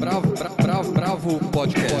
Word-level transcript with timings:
Bravo, 0.00 0.32
bravo, 0.32 0.56
bravo, 0.56 0.92
bravo 0.92 1.50
podcast. 1.50 1.94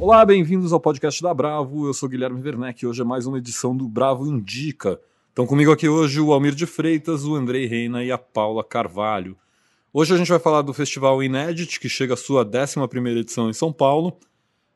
Olá, 0.00 0.24
bem-vindos 0.24 0.72
ao 0.72 0.80
podcast 0.80 1.22
da 1.22 1.34
Bravo. 1.34 1.86
Eu 1.86 1.92
sou 1.92 2.08
Guilherme 2.08 2.40
Werneck 2.40 2.82
e 2.82 2.88
hoje 2.88 3.02
é 3.02 3.04
mais 3.04 3.26
uma 3.26 3.36
edição 3.36 3.76
do 3.76 3.86
Bravo 3.86 4.26
Indica. 4.26 4.98
Estão 5.28 5.46
comigo 5.46 5.70
aqui 5.70 5.86
hoje 5.86 6.18
o 6.18 6.32
Almir 6.32 6.54
de 6.54 6.64
Freitas, 6.64 7.26
o 7.26 7.34
Andrei 7.34 7.66
Reina 7.66 8.02
e 8.02 8.10
a 8.10 8.16
Paula 8.16 8.64
Carvalho. 8.64 9.36
Hoje 9.92 10.14
a 10.14 10.16
gente 10.16 10.30
vai 10.30 10.38
falar 10.38 10.62
do 10.62 10.72
Festival 10.72 11.22
Inédit, 11.22 11.78
que 11.78 11.90
chega 11.90 12.14
à 12.14 12.16
sua 12.16 12.42
11 12.42 13.20
edição 13.20 13.50
em 13.50 13.52
São 13.52 13.70
Paulo. 13.70 14.16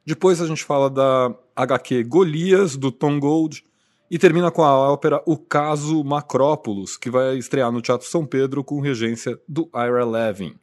Depois 0.05 0.39
a 0.39 0.47
gente 0.47 0.65
fala 0.65 0.91
da 0.91 1.35
HQ 1.57 2.05
Golias, 2.05 2.77
do 2.77 2.93
Tom 2.93 3.19
Gold. 3.19 3.65
E 4.11 4.19
termina 4.19 4.51
com 4.51 4.65
a 4.65 4.77
ópera 4.77 5.23
O 5.25 5.37
Caso 5.37 6.03
Macrópolis, 6.03 6.97
que 6.97 7.09
vai 7.09 7.37
estrear 7.37 7.71
no 7.71 7.81
Teatro 7.81 8.09
São 8.09 8.27
Pedro 8.27 8.65
com 8.65 8.81
regência 8.81 9.39
do 9.49 9.71
Ira 9.75 10.05
Levin. 10.05 10.55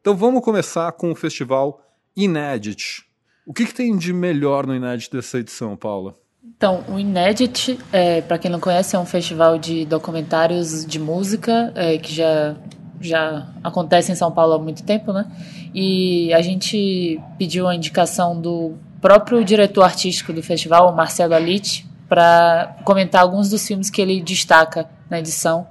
Então 0.00 0.16
vamos 0.16 0.42
começar 0.42 0.90
com 0.92 1.12
o 1.12 1.14
festival 1.14 1.80
Inédit. 2.16 3.04
O 3.46 3.52
que, 3.52 3.66
que 3.66 3.74
tem 3.74 3.96
de 3.96 4.12
melhor 4.12 4.66
no 4.66 4.74
Inédit 4.74 5.12
dessa 5.12 5.38
edição, 5.38 5.76
Paula? 5.76 6.16
Então, 6.44 6.84
o 6.88 6.98
Inédit, 6.98 7.78
é, 7.92 8.20
para 8.20 8.36
quem 8.36 8.50
não 8.50 8.58
conhece, 8.58 8.96
é 8.96 8.98
um 8.98 9.06
festival 9.06 9.58
de 9.58 9.84
documentários 9.84 10.84
de 10.84 10.98
música 10.98 11.72
é, 11.76 11.98
que 11.98 12.12
já 12.12 12.56
já 13.00 13.48
acontece 13.64 14.12
em 14.12 14.14
São 14.14 14.30
Paulo 14.30 14.54
há 14.54 14.58
muito 14.60 14.84
tempo, 14.84 15.12
né? 15.12 15.26
E 15.74 16.32
a 16.32 16.40
gente 16.40 17.20
pediu 17.36 17.66
a 17.66 17.74
indicação 17.74 18.40
do 18.40 18.74
próprio 19.00 19.44
diretor 19.44 19.82
artístico 19.82 20.32
do 20.32 20.40
festival, 20.40 20.88
o 20.88 20.96
Marcelo 20.96 21.34
Alite, 21.34 21.84
para 22.12 22.76
comentar 22.84 23.22
alguns 23.22 23.48
dos 23.48 23.66
filmes 23.66 23.88
que 23.88 24.02
ele 24.02 24.20
destaca 24.20 24.86
na 25.08 25.18
edição. 25.18 25.66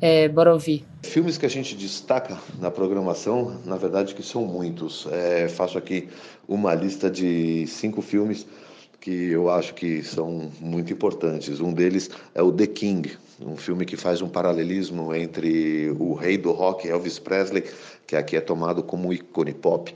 É, 0.00 0.26
bora 0.30 0.50
ouvir. 0.50 0.82
Filmes 1.02 1.36
que 1.36 1.44
a 1.44 1.48
gente 1.50 1.76
destaca 1.76 2.38
na 2.58 2.70
programação, 2.70 3.60
na 3.66 3.76
verdade 3.76 4.14
que 4.14 4.22
são 4.22 4.46
muitos. 4.46 5.06
É, 5.12 5.46
faço 5.46 5.76
aqui 5.76 6.08
uma 6.48 6.74
lista 6.74 7.10
de 7.10 7.66
cinco 7.66 8.00
filmes 8.00 8.46
que 8.98 9.10
eu 9.10 9.50
acho 9.50 9.74
que 9.74 10.02
são 10.02 10.50
muito 10.58 10.90
importantes. 10.90 11.60
Um 11.60 11.70
deles 11.70 12.08
é 12.34 12.40
o 12.40 12.50
The 12.50 12.66
King, 12.66 13.18
um 13.38 13.54
filme 13.54 13.84
que 13.84 13.94
faz 13.94 14.22
um 14.22 14.28
paralelismo 14.30 15.14
entre 15.14 15.94
o 15.98 16.14
rei 16.14 16.38
do 16.38 16.52
rock, 16.52 16.88
Elvis 16.88 17.18
Presley, 17.18 17.62
que 18.06 18.16
aqui 18.16 18.38
é 18.38 18.40
tomado 18.40 18.82
como 18.82 19.12
ícone 19.12 19.52
pop, 19.52 19.94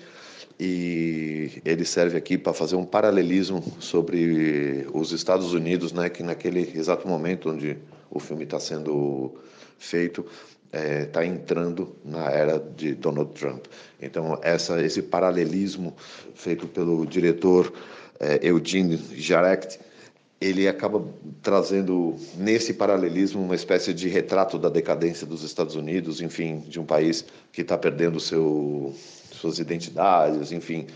e 0.59 1.63
ele 1.65 1.85
serve 1.85 2.17
aqui 2.17 2.37
para 2.37 2.53
fazer 2.53 2.75
um 2.75 2.85
paralelismo 2.85 3.63
sobre 3.79 4.87
os 4.93 5.13
Estados 5.13 5.53
Unidos, 5.53 5.93
né, 5.93 6.09
que 6.09 6.23
naquele 6.23 6.73
exato 6.75 7.07
momento 7.07 7.51
onde 7.51 7.77
o 8.11 8.19
filme 8.19 8.45
está 8.45 8.59
sendo 8.59 9.35
feito, 9.79 10.27
está 10.73 10.79
é, 10.81 11.05
tá 11.05 11.25
entrando 11.25 11.97
na 12.05 12.31
era 12.31 12.59
de 12.59 12.95
Donald 12.95 13.33
Trump. 13.33 13.67
Então, 14.01 14.39
essa, 14.43 14.83
esse 14.83 15.03
paralelismo 15.03 15.95
feito 16.35 16.67
pelo 16.67 17.07
diretor 17.07 17.73
é, 18.19 18.41
Eugene 18.43 18.97
Jarect, 19.15 19.79
ele 20.41 20.69
acaba 20.69 21.05
trazendo 21.43 22.15
nesse 22.37 22.73
paralelismo 22.73 23.43
uma 23.43 23.55
espécie 23.55 23.93
de 23.93 24.09
retrato 24.09 24.59
da 24.59 24.69
decadência 24.69 25.27
dos 25.27 25.43
Estados 25.43 25.75
Unidos, 25.75 26.21
enfim, 26.21 26.61
de 26.61 26.79
um 26.79 26.85
país 26.85 27.25
que 27.53 27.63
está 27.63 27.77
perdendo 27.77 28.21
seu, 28.21 28.95
suas 29.39 29.59
identidades, 29.59 30.53
enfim, 30.53 30.87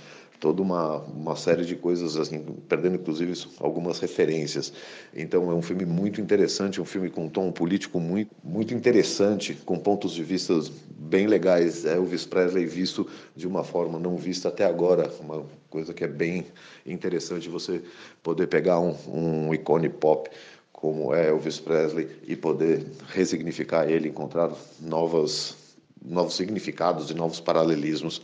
toda 0.42 0.60
uma, 0.60 0.98
uma 0.98 1.36
série 1.36 1.64
de 1.64 1.76
coisas, 1.76 2.16
assim, 2.16 2.40
perdendo 2.68 2.96
inclusive 2.96 3.32
algumas 3.60 4.00
referências. 4.00 4.72
Então 5.14 5.50
é 5.50 5.54
um 5.54 5.62
filme 5.62 5.84
muito 5.84 6.20
interessante, 6.20 6.80
um 6.80 6.84
filme 6.84 7.08
com 7.08 7.26
um 7.26 7.28
tom 7.28 7.52
político 7.52 8.00
muito, 8.00 8.34
muito 8.42 8.74
interessante, 8.74 9.54
com 9.64 9.78
pontos 9.78 10.12
de 10.12 10.24
vista 10.24 10.58
bem 10.90 11.28
legais. 11.28 11.84
É 11.84 11.94
Elvis 11.94 12.26
Presley 12.26 12.66
visto 12.66 13.06
de 13.36 13.46
uma 13.46 13.62
forma 13.62 14.00
não 14.00 14.16
vista 14.16 14.48
até 14.48 14.64
agora, 14.64 15.08
uma 15.20 15.44
coisa 15.70 15.94
que 15.94 16.02
é 16.02 16.08
bem 16.08 16.44
interessante 16.84 17.48
você 17.48 17.80
poder 18.20 18.48
pegar 18.48 18.80
um, 18.80 18.96
um 19.06 19.54
ícone 19.54 19.88
pop 19.88 20.28
como 20.72 21.14
é 21.14 21.28
Elvis 21.28 21.60
Presley 21.60 22.08
e 22.26 22.34
poder 22.34 22.84
ressignificar 23.06 23.88
ele, 23.88 24.08
encontrar 24.08 24.50
novas, 24.80 25.54
novos 26.04 26.34
significados 26.34 27.10
e 27.10 27.14
novos 27.14 27.40
paralelismos 27.40 28.22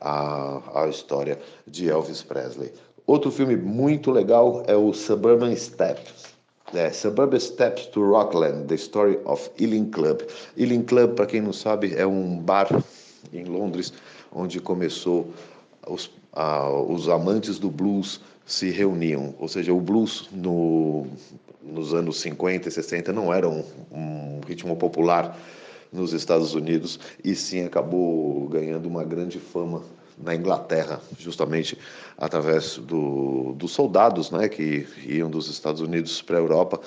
a, 0.00 0.82
a 0.82 0.88
história 0.88 1.38
de 1.66 1.88
Elvis 1.88 2.22
Presley. 2.22 2.72
Outro 3.06 3.30
filme 3.30 3.56
muito 3.56 4.10
legal 4.10 4.62
é 4.66 4.76
o 4.76 4.92
Suburban 4.92 5.54
Steps. 5.56 6.36
É, 6.74 6.90
Suburban 6.90 7.40
Steps 7.40 7.86
to 7.86 8.04
Rockland, 8.04 8.66
The 8.66 8.74
Story 8.74 9.18
of 9.24 9.50
Ealing 9.58 9.86
Club. 9.86 10.20
Ealing 10.56 10.82
Club, 10.82 11.14
para 11.14 11.26
quem 11.26 11.40
não 11.40 11.52
sabe, 11.52 11.94
é 11.94 12.06
um 12.06 12.38
bar 12.38 12.68
em 13.32 13.44
Londres 13.44 13.92
onde 14.30 14.60
começou 14.60 15.32
os, 15.86 16.10
os 16.88 17.08
amantes 17.08 17.58
do 17.58 17.70
blues 17.70 18.20
se 18.44 18.70
reuniam. 18.70 19.34
Ou 19.38 19.48
seja, 19.48 19.72
o 19.72 19.80
blues 19.80 20.28
no, 20.30 21.06
nos 21.62 21.94
anos 21.94 22.20
50 22.20 22.68
e 22.68 22.70
60 22.70 23.12
não 23.12 23.32
era 23.32 23.48
um, 23.48 23.64
um 23.90 24.40
ritmo 24.46 24.76
popular 24.76 25.38
nos 25.92 26.12
Estados 26.12 26.54
Unidos 26.54 26.98
e 27.24 27.34
sim 27.34 27.64
acabou 27.64 28.48
ganhando 28.48 28.86
uma 28.86 29.04
grande 29.04 29.38
fama 29.38 29.82
na 30.20 30.34
Inglaterra, 30.34 31.00
justamente 31.18 31.78
através 32.16 32.76
do, 32.78 33.52
dos 33.54 33.72
soldados 33.72 34.30
né, 34.30 34.48
que 34.48 34.86
iam 35.06 35.30
dos 35.30 35.48
Estados 35.48 35.80
Unidos 35.80 36.20
para 36.20 36.36
a 36.36 36.40
Europa, 36.40 36.80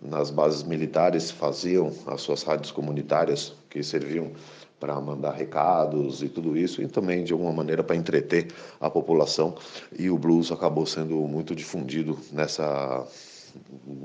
nas 0.00 0.30
bases 0.30 0.62
militares, 0.62 1.30
faziam 1.30 1.92
as 2.06 2.20
suas 2.20 2.42
rádios 2.42 2.70
comunitárias 2.70 3.54
que 3.70 3.82
serviam 3.82 4.30
para 4.78 5.00
mandar 5.00 5.32
recados 5.32 6.22
e 6.22 6.28
tudo 6.28 6.56
isso, 6.56 6.82
e 6.82 6.86
também 6.86 7.24
de 7.24 7.32
alguma 7.32 7.52
maneira 7.52 7.82
para 7.82 7.96
entreter 7.96 8.48
a 8.78 8.90
população. 8.90 9.54
E 9.98 10.10
o 10.10 10.18
blues 10.18 10.52
acabou 10.52 10.84
sendo 10.84 11.14
muito 11.26 11.54
difundido 11.54 12.18
nessa 12.30 13.06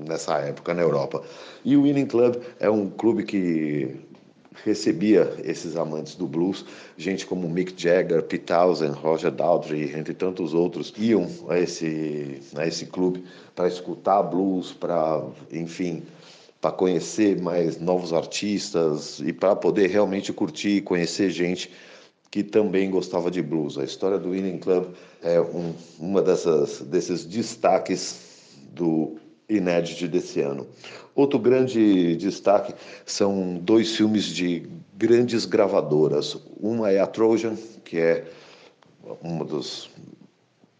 nessa 0.08 0.38
época 0.38 0.74
na 0.74 0.82
Europa. 0.82 1.22
E 1.66 1.76
o 1.76 1.84
Winning 1.84 2.06
Club 2.06 2.38
é 2.58 2.70
um 2.70 2.90
clube 2.90 3.24
que 3.24 4.00
recebia 4.64 5.34
esses 5.44 5.76
amantes 5.76 6.16
do 6.16 6.28
blues, 6.28 6.66
gente 6.98 7.26
como 7.26 7.50
Mick 7.50 7.74
Jagger, 7.76 8.24
Pete 8.24 8.46
Townsend, 8.46 8.94
Roger 8.94 9.32
Daltrey, 9.32 9.96
entre 9.96 10.14
tantos 10.14 10.54
outros, 10.54 10.94
iam 10.98 11.28
a 11.50 11.60
esse, 11.60 12.42
a 12.56 12.68
esse 12.68 12.86
clube 12.86 13.24
para 13.56 13.68
escutar 13.68 14.24
blues, 14.24 14.72
para, 14.72 15.24
enfim, 15.52 16.04
para 16.60 16.72
conhecer 16.72 17.42
mais 17.42 17.80
novos 17.80 18.14
artistas 18.14 19.20
e 19.20 19.34
para 19.34 19.56
poder 19.56 19.90
realmente 19.90 20.32
curtir 20.32 20.78
e 20.78 20.82
conhecer 20.82 21.30
gente 21.32 21.72
que 22.30 22.44
também 22.44 22.90
gostava 22.90 23.30
de 23.30 23.42
blues. 23.42 23.78
A 23.78 23.84
história 23.84 24.18
do 24.18 24.32
Winning 24.32 24.60
Club 24.60 24.94
é 25.22 25.42
um, 25.42 25.74
uma 26.00 26.22
dessas, 26.22 26.80
desses 26.82 27.26
destaques 27.26 28.32
do 28.74 29.18
inédito 29.56 30.08
desse 30.08 30.42
ano. 30.42 30.68
Outro 31.14 31.38
grande 31.38 32.16
destaque 32.16 32.74
são 33.06 33.56
dois 33.56 33.96
filmes 33.96 34.26
de 34.26 34.68
grandes 34.96 35.46
gravadoras. 35.46 36.38
Uma 36.60 36.92
é 36.92 37.00
a 37.00 37.08
Trojan, 37.08 37.56
que 37.84 37.98
é 37.98 38.26
uma 39.22 39.44
das 39.44 39.90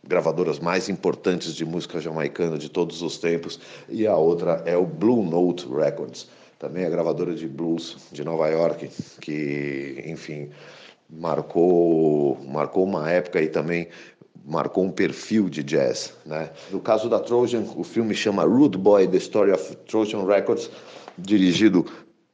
gravadoras 0.04 0.60
mais 0.60 0.90
importantes 0.90 1.54
de 1.56 1.66
música 1.66 2.00
jamaicana 2.00 2.58
de 2.58 2.70
todos 2.70 3.02
os 3.02 3.18
tempos, 3.18 3.60
e 3.90 4.08
a 4.08 4.16
outra 4.16 4.62
é 4.66 4.76
o 4.76 4.86
Blue 4.86 5.24
Note 5.24 5.68
Records, 5.68 6.28
também 6.60 6.86
a 6.86 6.90
gravadora 6.90 7.34
de 7.34 7.48
blues 7.48 7.98
de 8.12 8.24
Nova 8.24 8.48
York, 8.50 8.90
que, 9.20 10.04
enfim, 10.06 10.50
marcou 11.10 12.38
marcou 12.46 12.86
uma 12.86 13.10
época 13.10 13.42
e 13.42 13.48
também 13.48 13.88
marcou 14.46 14.84
um 14.84 14.92
perfil 14.92 15.50
de 15.50 15.64
jazz. 15.64 16.14
Né? 16.26 16.50
No 16.72 16.80
caso 16.80 17.10
da 17.10 17.20
Trojan, 17.20 17.64
o 17.76 17.84
filme 17.84 18.14
chama 18.14 18.44
Rude 18.44 18.78
Boy: 18.78 19.08
The 19.08 19.18
Story 19.18 19.52
of 19.52 19.76
Trojan 19.88 20.26
Records, 20.26 20.70
dirigido 21.18 21.86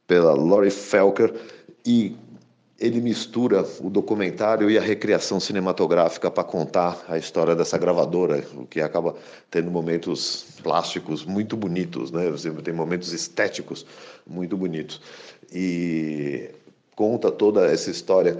pela 0.06 0.32
Laurie 0.34 0.70
Felker, 0.70 1.34
e 1.84 2.16
ele 2.78 3.00
mistura 3.00 3.66
o 3.80 3.90
documentário 3.90 4.70
e 4.70 4.78
a 4.78 4.80
recriação 4.80 5.40
cinematográfica 5.40 6.30
para 6.30 6.44
contar 6.44 7.04
a 7.08 7.18
história 7.18 7.56
dessa 7.56 7.76
gravadora, 7.76 8.44
o 8.54 8.64
que 8.66 8.80
acaba 8.80 9.16
tendo 9.50 9.68
momentos 9.68 10.46
plásticos 10.62 11.24
muito 11.24 11.56
bonitos, 11.56 12.12
né? 12.12 12.22
Tem 12.62 12.72
momentos 12.72 13.12
estéticos 13.12 13.84
muito 14.24 14.56
bonitos 14.56 15.00
e 15.52 16.50
conta 16.94 17.32
toda 17.32 17.66
essa 17.66 17.90
história 17.90 18.38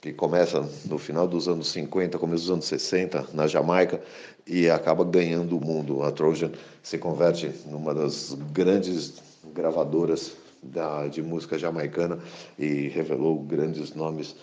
que 0.00 0.12
começa 0.12 0.68
no 0.84 0.98
final 0.98 1.26
dos 1.26 1.48
anos 1.48 1.68
50, 1.68 2.18
começo 2.18 2.44
dos 2.44 2.50
anos 2.52 2.64
60, 2.66 3.28
na 3.34 3.46
Jamaica, 3.46 4.00
e 4.46 4.70
acaba 4.70 5.04
ganhando 5.04 5.56
o 5.56 5.64
mundo. 5.64 6.02
A 6.02 6.12
Trojan 6.12 6.52
se 6.82 6.98
converte 6.98 7.52
numa 7.66 7.92
das 7.92 8.36
grandes 8.52 9.14
gravadoras 9.52 10.36
da, 10.62 11.06
de 11.08 11.22
música 11.22 11.58
jamaicana 11.58 12.18
e 12.58 12.88
revelou 12.88 13.40
grandes 13.40 13.94
nomes 13.94 14.36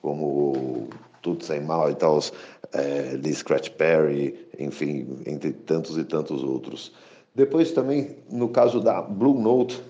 como 0.00 0.88
Toots 1.22 1.50
and 1.50 1.66
e 1.66 2.76
é, 2.76 3.16
Lee 3.22 3.34
Scratch 3.34 3.70
Perry, 3.70 4.48
enfim, 4.58 5.20
entre 5.26 5.52
tantos 5.52 5.96
e 5.96 6.04
tantos 6.04 6.42
outros. 6.42 6.92
Depois 7.34 7.70
também, 7.70 8.16
no 8.30 8.48
caso 8.48 8.80
da 8.80 9.00
Blue 9.00 9.38
Note, 9.38 9.80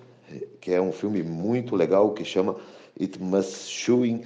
que 0.60 0.72
é 0.72 0.80
um 0.80 0.92
filme 0.92 1.22
muito 1.22 1.74
legal 1.74 2.12
que 2.12 2.24
chama 2.24 2.56
It 3.00 3.20
Must 3.20 3.68
Showing, 3.68 4.22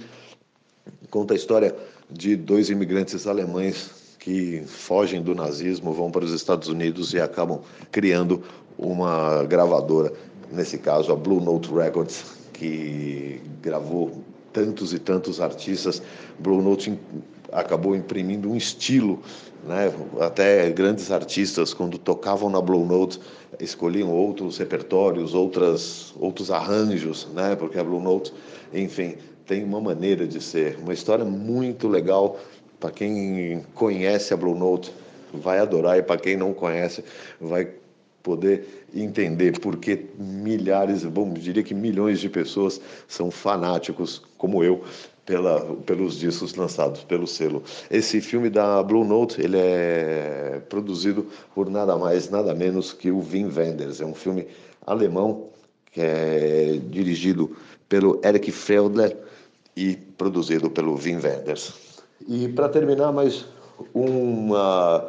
conta 1.09 1.33
a 1.33 1.37
história 1.37 1.75
de 2.09 2.35
dois 2.35 2.69
imigrantes 2.69 3.27
alemães 3.27 4.17
que 4.19 4.61
fogem 4.65 5.21
do 5.21 5.33
nazismo, 5.33 5.93
vão 5.93 6.11
para 6.11 6.25
os 6.25 6.33
Estados 6.33 6.67
Unidos 6.67 7.13
e 7.13 7.19
acabam 7.19 7.61
criando 7.91 8.43
uma 8.77 9.43
gravadora, 9.45 10.11
nesse 10.51 10.77
caso 10.77 11.11
a 11.11 11.15
Blue 11.15 11.41
Note 11.41 11.73
Records, 11.73 12.25
que 12.53 13.41
gravou 13.61 14.21
tantos 14.51 14.93
e 14.93 14.99
tantos 14.99 15.39
artistas. 15.39 16.01
Blue 16.39 16.61
Note 16.61 16.99
acabou 17.51 17.95
imprimindo 17.95 18.49
um 18.49 18.55
estilo, 18.55 19.21
né? 19.65 19.93
Até 20.19 20.69
grandes 20.71 21.11
artistas 21.11 21.73
quando 21.73 21.97
tocavam 21.97 22.49
na 22.49 22.61
Blue 22.61 22.85
Note 22.85 23.19
escolhiam 23.59 24.11
outros 24.11 24.57
repertórios, 24.57 25.33
outras 25.33 26.13
outros 26.19 26.51
arranjos, 26.51 27.27
né? 27.33 27.55
Porque 27.55 27.79
a 27.79 27.83
Blue 27.83 28.01
Note, 28.01 28.33
enfim, 28.73 29.15
tem 29.47 29.63
uma 29.63 29.79
maneira 29.79 30.27
de 30.27 30.43
ser, 30.43 30.77
uma 30.77 30.93
história 30.93 31.23
muito 31.23 31.87
legal 31.87 32.37
para 32.79 32.91
quem 32.91 33.63
conhece 33.73 34.33
a 34.33 34.37
Blue 34.37 34.53
Note 34.53 34.93
vai 35.33 35.59
adorar 35.59 35.97
e 35.97 36.03
para 36.03 36.19
quem 36.19 36.37
não 36.37 36.53
conhece 36.53 37.03
vai 37.39 37.69
poder 38.21 38.85
entender 38.93 39.57
porque 39.59 40.05
milhares, 40.19 41.03
bom, 41.05 41.33
diria 41.33 41.63
que 41.63 41.73
milhões 41.73 42.19
de 42.19 42.29
pessoas 42.29 42.79
são 43.07 43.31
fanáticos 43.31 44.21
como 44.37 44.63
eu 44.63 44.83
pela, 45.25 45.61
pelos 45.85 46.19
discos 46.19 46.55
lançados 46.55 47.03
pelo 47.03 47.25
selo. 47.25 47.63
Esse 47.89 48.19
filme 48.19 48.49
da 48.49 48.83
Blue 48.83 49.05
Note 49.05 49.41
ele 49.41 49.57
é 49.57 50.61
produzido 50.67 51.25
por 51.55 51.69
nada 51.69 51.97
mais 51.97 52.29
nada 52.29 52.53
menos 52.53 52.91
que 52.91 53.11
o 53.11 53.19
Wim 53.19 53.49
Wenders. 53.55 54.01
É 54.01 54.05
um 54.05 54.13
filme 54.13 54.47
alemão 54.85 55.49
que 55.91 56.01
é 56.01 56.79
dirigido 56.89 57.55
pelo 57.87 58.21
Eric 58.23 58.51
Feldler 58.51 59.15
e 59.77 59.95
produzido 59.95 60.71
pelo 60.71 60.95
Wim 60.95 61.17
Wenders. 61.17 61.71
E 62.27 62.47
para 62.47 62.67
terminar, 62.67 63.11
mais 63.11 63.45
uma, 63.93 65.07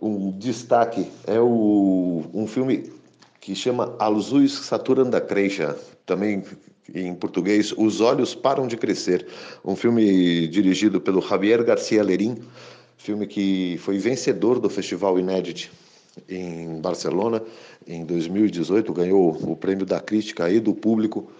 um 0.00 0.30
destaque. 0.38 1.06
É 1.26 1.38
o, 1.38 2.24
um 2.32 2.46
filme 2.46 2.90
que 3.38 3.54
chama 3.54 3.94
Azuis 3.98 4.52
Saturn 4.52 5.10
da 5.10 5.20
Creixa, 5.20 5.76
também 6.06 6.42
em 6.94 7.14
português, 7.14 7.74
Os 7.76 8.00
Olhos 8.00 8.34
Param 8.34 8.66
de 8.66 8.78
Crescer, 8.78 9.26
um 9.62 9.76
filme 9.76 10.48
dirigido 10.48 11.02
pelo 11.02 11.20
Javier 11.20 11.62
Garcia 11.62 12.02
Lerin, 12.02 12.38
filme 12.96 13.26
que 13.26 13.76
foi 13.78 13.98
vencedor 13.98 14.58
do 14.58 14.70
Festival 14.70 15.18
Inédit 15.18 15.70
em 16.26 16.80
Barcelona 16.80 17.42
em 17.86 18.06
2018, 18.06 18.90
ganhou 18.94 19.36
o 19.42 19.54
prêmio 19.54 19.84
da 19.84 20.00
crítica 20.00 20.48
e 20.48 20.58
do 20.60 20.72
público 20.72 21.30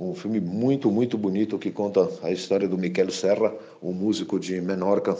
um 0.00 0.14
filme 0.14 0.40
muito, 0.40 0.90
muito 0.90 1.18
bonito 1.18 1.58
que 1.58 1.70
conta 1.70 2.08
a 2.22 2.32
história 2.32 2.66
do 2.66 2.78
Miquel 2.78 3.10
Serra, 3.10 3.52
um 3.82 3.92
músico 3.92 4.40
de 4.40 4.58
Menorca, 4.58 5.14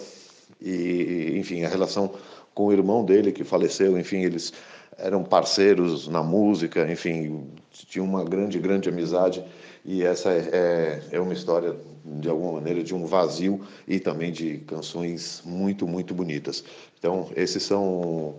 e, 0.58 1.34
enfim, 1.36 1.62
a 1.64 1.68
relação 1.68 2.14
com 2.54 2.66
o 2.66 2.72
irmão 2.72 3.04
dele 3.04 3.30
que 3.30 3.44
faleceu, 3.44 3.98
enfim, 3.98 4.22
eles 4.22 4.54
eram 4.96 5.22
parceiros 5.22 6.08
na 6.08 6.22
música, 6.22 6.90
enfim, 6.90 7.46
tinham 7.70 8.06
uma 8.06 8.24
grande, 8.24 8.58
grande 8.58 8.88
amizade, 8.88 9.44
e 9.84 10.02
essa 10.02 10.30
é, 10.30 11.02
é, 11.10 11.20
uma 11.20 11.34
história, 11.34 11.76
de 12.04 12.28
alguma 12.30 12.52
maneira, 12.52 12.82
de 12.82 12.94
um 12.94 13.04
vazio 13.04 13.60
e 13.86 14.00
também 14.00 14.32
de 14.32 14.58
canções 14.66 15.42
muito, 15.44 15.86
muito 15.86 16.14
bonitas. 16.14 16.64
Então, 16.98 17.28
esses 17.36 17.62
são 17.62 18.36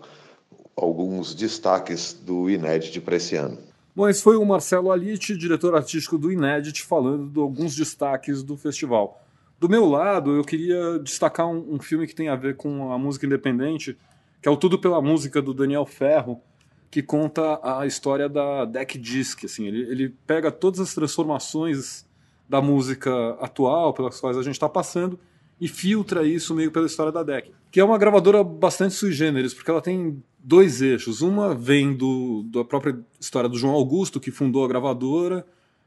alguns 0.76 1.36
destaques 1.36 2.14
do 2.14 2.50
Inédit 2.50 3.00
para 3.02 3.16
esse 3.16 3.36
ano. 3.36 3.71
Bom, 3.94 4.08
esse 4.08 4.24
foi 4.24 4.38
o 4.38 4.46
Marcelo 4.46 4.90
Alite, 4.90 5.36
diretor 5.36 5.76
artístico 5.76 6.18
do 6.18 6.32
Inédit, 6.32 6.82
falando 6.84 7.30
de 7.30 7.40
alguns 7.40 7.76
destaques 7.76 8.42
do 8.42 8.56
festival. 8.56 9.22
Do 9.60 9.68
meu 9.68 9.86
lado, 9.86 10.32
eu 10.32 10.44
queria 10.44 10.98
destacar 11.00 11.48
um, 11.48 11.76
um, 11.76 11.80
filme 11.80 12.08
que 12.08 12.16
tem 12.16 12.30
a 12.30 12.36
ver 12.36 12.56
com 12.56 12.92
a 12.92 12.98
música 12.98 13.26
independente, 13.26 13.98
que 14.42 14.48
é 14.48 14.52
o 14.52 14.56
Tudo 14.56 14.80
pela 14.80 15.02
Música, 15.02 15.42
do 15.42 15.54
Daniel 15.54 15.86
Ferro, 15.86 16.42
que 16.90 17.04
conta 17.04 17.60
a 17.62 17.86
história 17.86 18.30
da 18.30 18.64
Deck 18.64 18.98
Disc. 18.98 19.44
Assim, 19.44 19.68
ele, 19.68 19.82
ele 19.92 20.10
pega 20.26 20.52
todas 20.52 20.80
as 20.80 20.96
transformações 20.96 22.06
da 22.48 22.62
música 22.62 23.32
atual 23.42 23.94
pelas 23.94 24.20
quais 24.20 24.38
a 24.38 24.42
gente 24.42 24.56
está 24.56 24.70
passando 24.70 25.20
e 25.62 25.68
filtra 25.68 26.26
isso 26.26 26.56
meio 26.56 26.72
pela 26.72 26.88
história 26.88 27.12
da 27.12 27.22
Deck, 27.22 27.52
que 27.70 27.80
é 27.80 27.84
uma 27.84 28.00
gravadora 28.00 28.44
bastante 28.44 28.96
sui 28.96 29.12
generis, 29.12 29.54
porque 29.54 29.70
ela 29.70 29.80
tem 29.80 30.22
dois 30.40 30.82
eixos. 30.82 31.22
Uma 31.22 31.54
vem 31.54 31.96
do, 31.96 32.44
da 32.52 32.66
própria 32.66 33.00
história 33.20 33.48
do 33.48 33.60
João 33.60 33.76
Augusto, 33.76 34.20
que 34.20 34.32
fundou 34.32 34.66
a 34.66 34.68
gravadora 34.68 35.46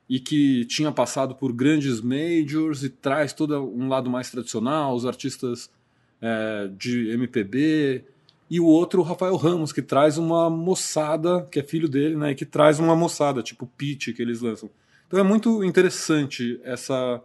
e 0.09 0.21
que 0.21 0.65
tinha 0.67 0.93
passado 0.93 1.35
por 1.35 1.53
grandes 1.53 2.01
majors 2.01 2.85
e 2.85 2.89
traz 2.89 3.33
todo 3.33 3.59
um 3.59 3.89
lado 3.89 4.09
mais 4.09 4.31
tradicional, 4.31 4.95
os 4.95 5.05
artistas 5.05 5.69
é, 6.23 6.71
de 6.79 7.09
MPB. 7.11 8.05
E 8.49 8.61
o 8.61 8.67
outro, 8.67 9.01
o 9.01 9.05
Rafael 9.05 9.35
Ramos, 9.35 9.73
que 9.73 9.83
traz 9.83 10.19
uma 10.19 10.49
moçada, 10.49 11.49
que 11.51 11.59
é 11.59 11.65
filho 11.65 11.89
dele, 11.89 12.15
né, 12.15 12.31
e 12.31 12.35
que 12.37 12.45
traz 12.45 12.79
uma 12.79 12.95
moçada, 12.95 13.43
tipo 13.43 13.67
Pitch, 13.67 14.15
que 14.15 14.23
eles 14.23 14.41
lançam. 14.41 14.71
Então 15.09 15.19
é 15.19 15.23
muito 15.25 15.65
interessante 15.65 16.61
essa 16.63 17.21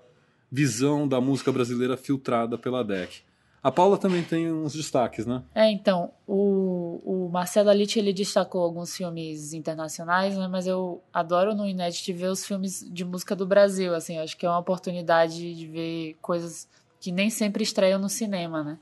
visão 0.51 1.07
da 1.07 1.21
música 1.21 1.51
brasileira 1.51 1.95
filtrada 1.95 2.57
pela 2.57 2.83
DEC. 2.83 3.23
A 3.61 3.71
Paula 3.71 3.97
também 3.97 4.23
tem 4.23 4.51
uns 4.51 4.73
destaques, 4.73 5.25
né? 5.25 5.43
É, 5.53 5.69
então, 5.69 6.13
o, 6.25 7.01
o 7.03 7.29
Marcelo 7.29 7.69
Alitti, 7.69 7.99
ele 7.99 8.13
destacou 8.13 8.61
alguns 8.61 8.95
filmes 8.95 9.53
internacionais, 9.53 10.37
né? 10.37 10.47
Mas 10.47 10.65
eu 10.65 11.03
adoro 11.13 11.53
no 11.53 11.67
Inédit 11.67 12.13
ver 12.13 12.29
os 12.29 12.45
filmes 12.45 12.87
de 12.89 13.03
música 13.03 13.35
do 13.35 13.45
Brasil, 13.45 13.93
assim, 13.93 14.17
acho 14.17 14.37
que 14.37 14.45
é 14.45 14.49
uma 14.49 14.59
oportunidade 14.59 15.53
de 15.55 15.67
ver 15.67 16.17
coisas 16.21 16.69
que 17.01 17.11
nem 17.11 17.29
sempre 17.29 17.61
estreiam 17.61 17.99
no 17.99 18.07
cinema, 18.07 18.63
né? 18.63 18.79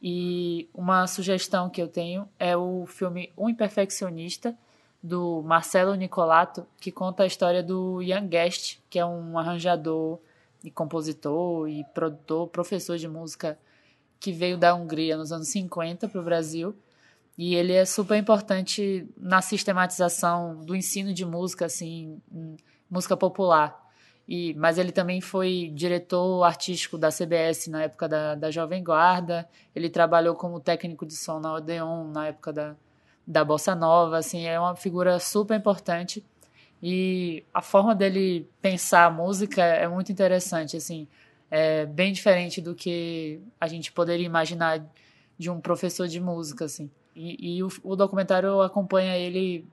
E 0.00 0.68
uma 0.74 1.06
sugestão 1.06 1.70
que 1.70 1.80
eu 1.80 1.88
tenho 1.88 2.28
é 2.38 2.54
o 2.56 2.84
filme 2.86 3.32
Um 3.36 3.48
Imperfeccionista, 3.48 4.54
do 5.02 5.42
Marcelo 5.42 5.94
Nicolato, 5.94 6.66
que 6.80 6.90
conta 6.90 7.22
a 7.22 7.26
história 7.26 7.62
do 7.62 8.02
Ian 8.02 8.26
Guest, 8.26 8.78
que 8.90 8.98
é 8.98 9.06
um 9.06 9.38
arranjador 9.38 10.18
e 10.68 10.70
compositor 10.70 11.68
e 11.68 11.82
produtor, 11.94 12.46
professor 12.48 12.98
de 12.98 13.08
música 13.08 13.58
que 14.20 14.32
veio 14.32 14.58
da 14.58 14.74
Hungria 14.74 15.16
nos 15.16 15.32
anos 15.32 15.48
50 15.48 16.08
para 16.08 16.20
o 16.20 16.24
Brasil. 16.24 16.76
E 17.36 17.54
ele 17.54 17.72
é 17.72 17.84
super 17.84 18.16
importante 18.16 19.08
na 19.16 19.40
sistematização 19.40 20.56
do 20.64 20.74
ensino 20.74 21.14
de 21.14 21.24
música, 21.24 21.66
assim, 21.66 22.20
música 22.90 23.16
popular. 23.16 23.86
E, 24.28 24.52
mas 24.54 24.76
ele 24.76 24.92
também 24.92 25.20
foi 25.20 25.70
diretor 25.72 26.42
artístico 26.42 26.98
da 26.98 27.10
CBS 27.10 27.68
na 27.68 27.84
época 27.84 28.08
da, 28.08 28.34
da 28.34 28.50
Jovem 28.50 28.82
Guarda. 28.84 29.48
Ele 29.74 29.88
trabalhou 29.88 30.34
como 30.34 30.60
técnico 30.60 31.06
de 31.06 31.16
som 31.16 31.40
na 31.40 31.54
Odeon 31.54 32.08
na 32.08 32.26
época 32.26 32.52
da, 32.52 32.76
da 33.26 33.44
Bossa 33.44 33.74
Nova. 33.74 34.18
Assim, 34.18 34.44
é 34.44 34.58
uma 34.58 34.76
figura 34.76 35.18
super 35.18 35.56
importante. 35.56 36.22
E 36.82 37.44
a 37.52 37.60
forma 37.60 37.94
dele 37.94 38.48
pensar 38.62 39.06
a 39.06 39.10
música 39.10 39.62
é 39.62 39.88
muito 39.88 40.12
interessante. 40.12 40.76
Assim, 40.76 41.08
é 41.50 41.86
bem 41.86 42.12
diferente 42.12 42.60
do 42.60 42.74
que 42.74 43.40
a 43.60 43.66
gente 43.66 43.92
poderia 43.92 44.26
imaginar 44.26 44.84
de 45.36 45.50
um 45.50 45.60
professor 45.60 46.06
de 46.06 46.20
música, 46.20 46.64
assim. 46.64 46.90
E, 47.14 47.56
e 47.56 47.62
o, 47.62 47.68
o, 47.82 47.96
documentário 47.96 48.60
acompanha 48.60 49.16
ele 49.16 49.66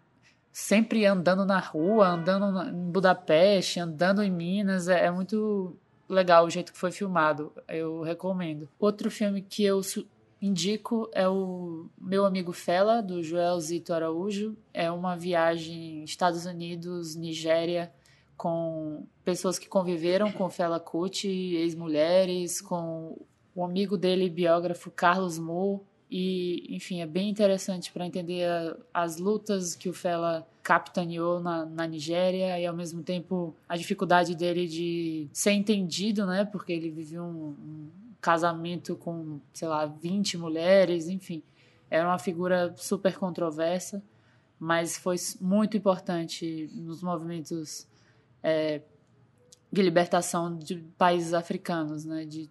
sempre 0.52 1.06
andando 1.06 1.46
na 1.46 1.60
rua, 1.60 2.08
andando 2.08 2.70
em 2.70 2.92
Budapeste, 2.92 3.80
andando 3.80 4.24
em 4.24 4.32
Minas. 4.32 4.88
É, 4.88 5.06
é 5.06 5.12
muito 5.12 5.76
legal 6.10 6.46
o 6.46 6.50
jeito 6.50 6.72
que 6.72 6.78
foi 6.78 6.92
filmado. 6.92 7.52
Eu 7.68 8.02
recomendo. 8.02 8.68
Outro 8.80 9.12
filme 9.12 9.42
que 9.42 9.64
eu 9.64 9.82
indico 10.46 11.10
é 11.14 11.28
o 11.28 11.88
Meu 12.00 12.26
Amigo 12.26 12.52
Fela, 12.52 13.02
do 13.02 13.24
Joel 13.24 13.60
Zito 13.60 13.94
Araújo. 13.94 14.56
É 14.74 14.92
uma 14.92 15.16
viagem 15.16 16.04
Estados 16.04 16.46
Unidos, 16.46 17.16
Nigéria, 17.16 17.92
com 18.38 19.06
pessoas 19.24 19.58
que 19.58 19.68
conviveram 19.68 20.32
com 20.32 20.50
Fela 20.50 20.80
Kuti, 20.80 21.28
ex-mulheres, 21.28 22.62
com 22.62 23.18
o 23.56 23.64
amigo 23.64 23.98
dele, 23.98 24.30
biógrafo 24.30 24.92
Carlos 24.92 25.40
Moore, 25.40 25.82
e, 26.10 26.68
enfim, 26.70 27.02
é 27.02 27.06
bem 27.06 27.30
interessante 27.30 27.92
para 27.92 28.06
entender 28.06 28.46
a, 28.46 28.78
as 28.94 29.18
lutas 29.18 29.76
que 29.76 29.90
o 29.90 29.94
Fela 29.94 30.48
capitaneou 30.62 31.40
na, 31.40 31.66
na 31.66 31.88
Nigéria 31.88 32.60
e, 32.60 32.66
ao 32.66 32.76
mesmo 32.76 33.02
tempo, 33.02 33.56
a 33.68 33.76
dificuldade 33.76 34.36
dele 34.36 34.68
de 34.68 35.28
ser 35.34 35.52
entendido, 35.52 36.26
né? 36.26 36.46
Porque 36.46 36.72
ele 36.72 36.90
viveu 36.90 37.24
um, 37.24 37.50
um 37.50 37.90
casamento 38.26 38.96
com, 38.96 39.40
sei 39.54 39.68
lá, 39.68 39.86
20 39.86 40.36
mulheres, 40.36 41.08
enfim. 41.08 41.44
Era 41.92 42.08
uma 42.08 42.18
figura 42.18 42.74
super 42.76 43.16
controversa, 43.16 44.04
mas 44.60 44.98
foi 44.98 45.16
muito 45.40 45.78
importante 45.78 46.68
nos 46.74 47.04
movimentos 47.04 47.88
é, 48.42 48.82
de 49.72 49.82
libertação 49.84 50.58
de 50.58 50.78
países 50.98 51.36
africanos, 51.36 52.04
né, 52.04 52.26
de, 52.26 52.50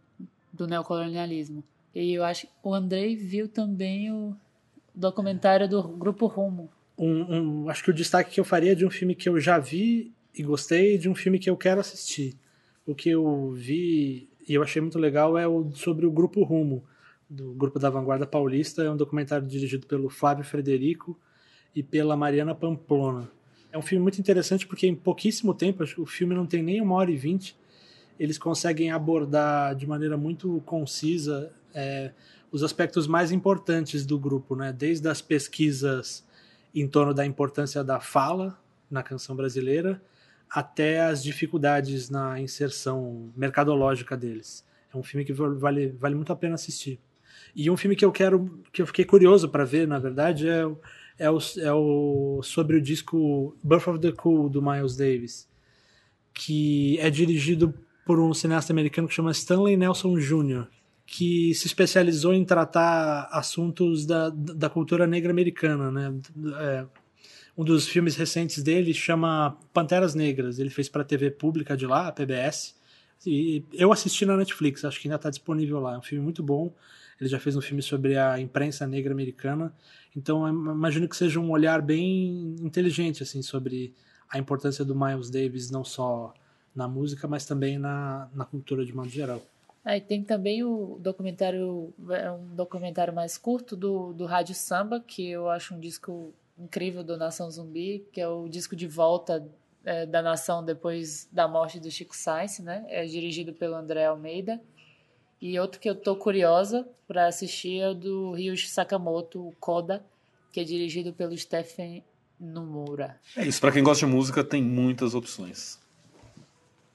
do 0.52 0.68
neocolonialismo. 0.68 1.64
E 1.92 2.12
eu 2.12 2.22
acho 2.22 2.46
que 2.46 2.52
o 2.62 2.72
Andrei 2.72 3.16
viu 3.16 3.48
também 3.48 4.12
o 4.12 4.36
documentário 4.94 5.68
do 5.68 5.82
Grupo 5.82 6.26
Rumo, 6.26 6.70
um, 6.96 7.64
um, 7.64 7.68
acho 7.68 7.82
que 7.82 7.90
o 7.90 7.94
destaque 7.94 8.30
que 8.30 8.38
eu 8.38 8.44
faria 8.44 8.70
é 8.70 8.74
de 8.76 8.86
um 8.86 8.90
filme 8.90 9.16
que 9.16 9.28
eu 9.28 9.40
já 9.40 9.58
vi 9.58 10.14
e 10.32 10.44
gostei, 10.44 10.96
de 10.96 11.08
um 11.08 11.14
filme 11.16 11.40
que 11.40 11.50
eu 11.50 11.56
quero 11.56 11.80
assistir. 11.80 12.38
O 12.86 12.94
que 12.94 13.10
eu 13.10 13.50
vi 13.50 14.28
e 14.46 14.54
eu 14.54 14.62
achei 14.62 14.80
muito 14.80 14.98
legal 14.98 15.36
é 15.38 15.46
o 15.46 15.70
sobre 15.72 16.06
o 16.06 16.10
Grupo 16.10 16.42
Rumo, 16.42 16.84
do 17.28 17.52
Grupo 17.54 17.78
da 17.78 17.90
Vanguarda 17.90 18.26
Paulista. 18.26 18.82
É 18.82 18.90
um 18.90 18.96
documentário 18.96 19.46
dirigido 19.46 19.86
pelo 19.86 20.08
Flávio 20.08 20.44
Frederico 20.44 21.18
e 21.74 21.82
pela 21.82 22.16
Mariana 22.16 22.54
Pamplona. 22.54 23.30
É 23.72 23.78
um 23.78 23.82
filme 23.82 24.02
muito 24.02 24.20
interessante 24.20 24.66
porque 24.66 24.86
em 24.86 24.94
pouquíssimo 24.94 25.52
tempo, 25.54 25.82
o 25.98 26.06
filme 26.06 26.34
não 26.34 26.46
tem 26.46 26.62
nem 26.62 26.80
uma 26.80 26.94
hora 26.94 27.10
e 27.10 27.16
vinte, 27.16 27.56
eles 28.20 28.38
conseguem 28.38 28.92
abordar 28.92 29.74
de 29.74 29.86
maneira 29.86 30.16
muito 30.16 30.62
concisa 30.64 31.52
é, 31.74 32.12
os 32.52 32.62
aspectos 32.62 33.08
mais 33.08 33.32
importantes 33.32 34.06
do 34.06 34.16
grupo, 34.16 34.54
né? 34.54 34.72
desde 34.72 35.08
as 35.08 35.20
pesquisas 35.20 36.24
em 36.72 36.86
torno 36.86 37.12
da 37.12 37.26
importância 37.26 37.82
da 37.82 37.98
fala 37.98 38.56
na 38.88 39.02
canção 39.02 39.34
brasileira 39.34 40.00
até 40.54 41.00
as 41.00 41.20
dificuldades 41.20 42.08
na 42.08 42.40
inserção 42.40 43.32
mercadológica 43.36 44.16
deles. 44.16 44.64
É 44.92 44.96
um 44.96 45.02
filme 45.02 45.24
que 45.24 45.32
vale, 45.32 45.88
vale 45.98 46.14
muito 46.14 46.32
a 46.32 46.36
pena 46.36 46.54
assistir. 46.54 47.00
E 47.56 47.68
um 47.68 47.76
filme 47.76 47.96
que 47.96 48.04
eu 48.04 48.12
quero, 48.12 48.62
que 48.72 48.80
eu 48.80 48.86
fiquei 48.86 49.04
curioso 49.04 49.48
para 49.48 49.64
ver, 49.64 49.88
na 49.88 49.98
verdade, 49.98 50.48
é, 50.48 50.64
é, 51.18 51.28
o, 51.28 51.38
é 51.58 51.72
o 51.72 52.40
sobre 52.44 52.76
o 52.76 52.80
disco 52.80 53.56
Birth 53.64 53.88
of 53.88 53.98
the 53.98 54.12
Cool 54.12 54.48
do 54.48 54.62
Miles 54.62 54.96
Davis, 54.96 55.48
que 56.32 57.00
é 57.00 57.10
dirigido 57.10 57.74
por 58.06 58.20
um 58.20 58.32
cineasta 58.32 58.72
americano 58.72 59.08
que 59.08 59.14
chama 59.14 59.32
Stanley 59.32 59.76
Nelson 59.76 60.16
Jr., 60.18 60.68
que 61.04 61.52
se 61.54 61.66
especializou 61.66 62.32
em 62.32 62.44
tratar 62.44 63.28
assuntos 63.32 64.06
da, 64.06 64.30
da 64.30 64.70
cultura 64.70 65.04
negra 65.04 65.32
americana, 65.32 65.90
né? 65.90 66.14
É, 66.60 66.86
um 67.56 67.64
dos 67.64 67.86
filmes 67.88 68.16
recentes 68.16 68.62
dele 68.62 68.92
chama 68.92 69.56
Panteras 69.72 70.14
Negras. 70.14 70.58
Ele 70.58 70.70
fez 70.70 70.88
para 70.88 71.02
a 71.02 71.04
TV 71.04 71.30
pública 71.30 71.76
de 71.76 71.86
lá, 71.86 72.08
a 72.08 72.12
PBS. 72.12 72.74
E 73.26 73.64
eu 73.72 73.92
assisti 73.92 74.26
na 74.26 74.36
Netflix, 74.36 74.84
acho 74.84 75.00
que 75.00 75.08
ainda 75.08 75.16
está 75.16 75.30
disponível 75.30 75.80
lá. 75.80 75.94
É 75.94 75.98
um 75.98 76.02
filme 76.02 76.22
muito 76.22 76.42
bom. 76.42 76.72
Ele 77.20 77.30
já 77.30 77.38
fez 77.38 77.56
um 77.56 77.60
filme 77.60 77.80
sobre 77.80 78.16
a 78.16 78.40
imprensa 78.40 78.86
negra 78.86 79.12
americana. 79.12 79.72
Então, 80.16 80.48
imagino 80.48 81.08
que 81.08 81.16
seja 81.16 81.38
um 81.38 81.50
olhar 81.50 81.80
bem 81.80 82.56
inteligente 82.60 83.22
assim 83.22 83.40
sobre 83.40 83.94
a 84.28 84.38
importância 84.38 84.84
do 84.84 84.94
Miles 84.94 85.30
Davis 85.30 85.70
não 85.70 85.84
só 85.84 86.34
na 86.74 86.88
música, 86.88 87.28
mas 87.28 87.46
também 87.46 87.78
na, 87.78 88.28
na 88.34 88.44
cultura 88.44 88.84
de 88.84 88.94
modo 88.94 89.08
geral. 89.08 89.40
É, 89.84 90.00
tem 90.00 90.24
também 90.24 90.64
o 90.64 90.98
documentário, 91.00 91.92
é 92.10 92.30
um 92.30 92.54
documentário 92.54 93.14
mais 93.14 93.36
curto 93.36 93.76
do, 93.76 94.12
do 94.12 94.24
Rádio 94.24 94.54
Samba, 94.54 94.98
que 94.98 95.28
eu 95.28 95.48
acho 95.48 95.74
um 95.74 95.80
disco 95.80 96.32
incrível 96.58 97.02
do 97.02 97.16
Nação 97.16 97.50
Zumbi, 97.50 98.06
que 98.12 98.20
é 98.20 98.28
o 98.28 98.48
disco 98.48 98.76
de 98.76 98.86
volta 98.86 99.46
é, 99.84 100.06
da 100.06 100.22
nação 100.22 100.64
depois 100.64 101.28
da 101.30 101.46
morte 101.46 101.78
do 101.78 101.90
Chico 101.90 102.16
Sainz, 102.16 102.58
né? 102.58 102.84
É 102.88 103.04
dirigido 103.04 103.52
pelo 103.52 103.74
André 103.74 104.06
Almeida. 104.06 104.60
E 105.40 105.58
outro 105.58 105.78
que 105.78 105.88
eu 105.88 105.94
tô 105.94 106.16
curiosa 106.16 106.88
para 107.06 107.26
assistir 107.26 107.80
é 107.80 107.90
o 107.90 107.94
do 107.94 108.32
Ryushi 108.32 108.68
Sakamoto, 108.68 109.48
o 109.48 109.52
Koda, 109.60 110.04
que 110.50 110.60
é 110.60 110.64
dirigido 110.64 111.12
pelo 111.12 111.36
Stephen 111.36 112.02
Nomura. 112.40 113.20
É 113.36 113.46
isso, 113.46 113.60
para 113.60 113.72
quem 113.72 113.82
gosta 113.82 114.06
de 114.06 114.12
música 114.12 114.42
tem 114.42 114.62
muitas 114.62 115.14
opções. 115.14 115.78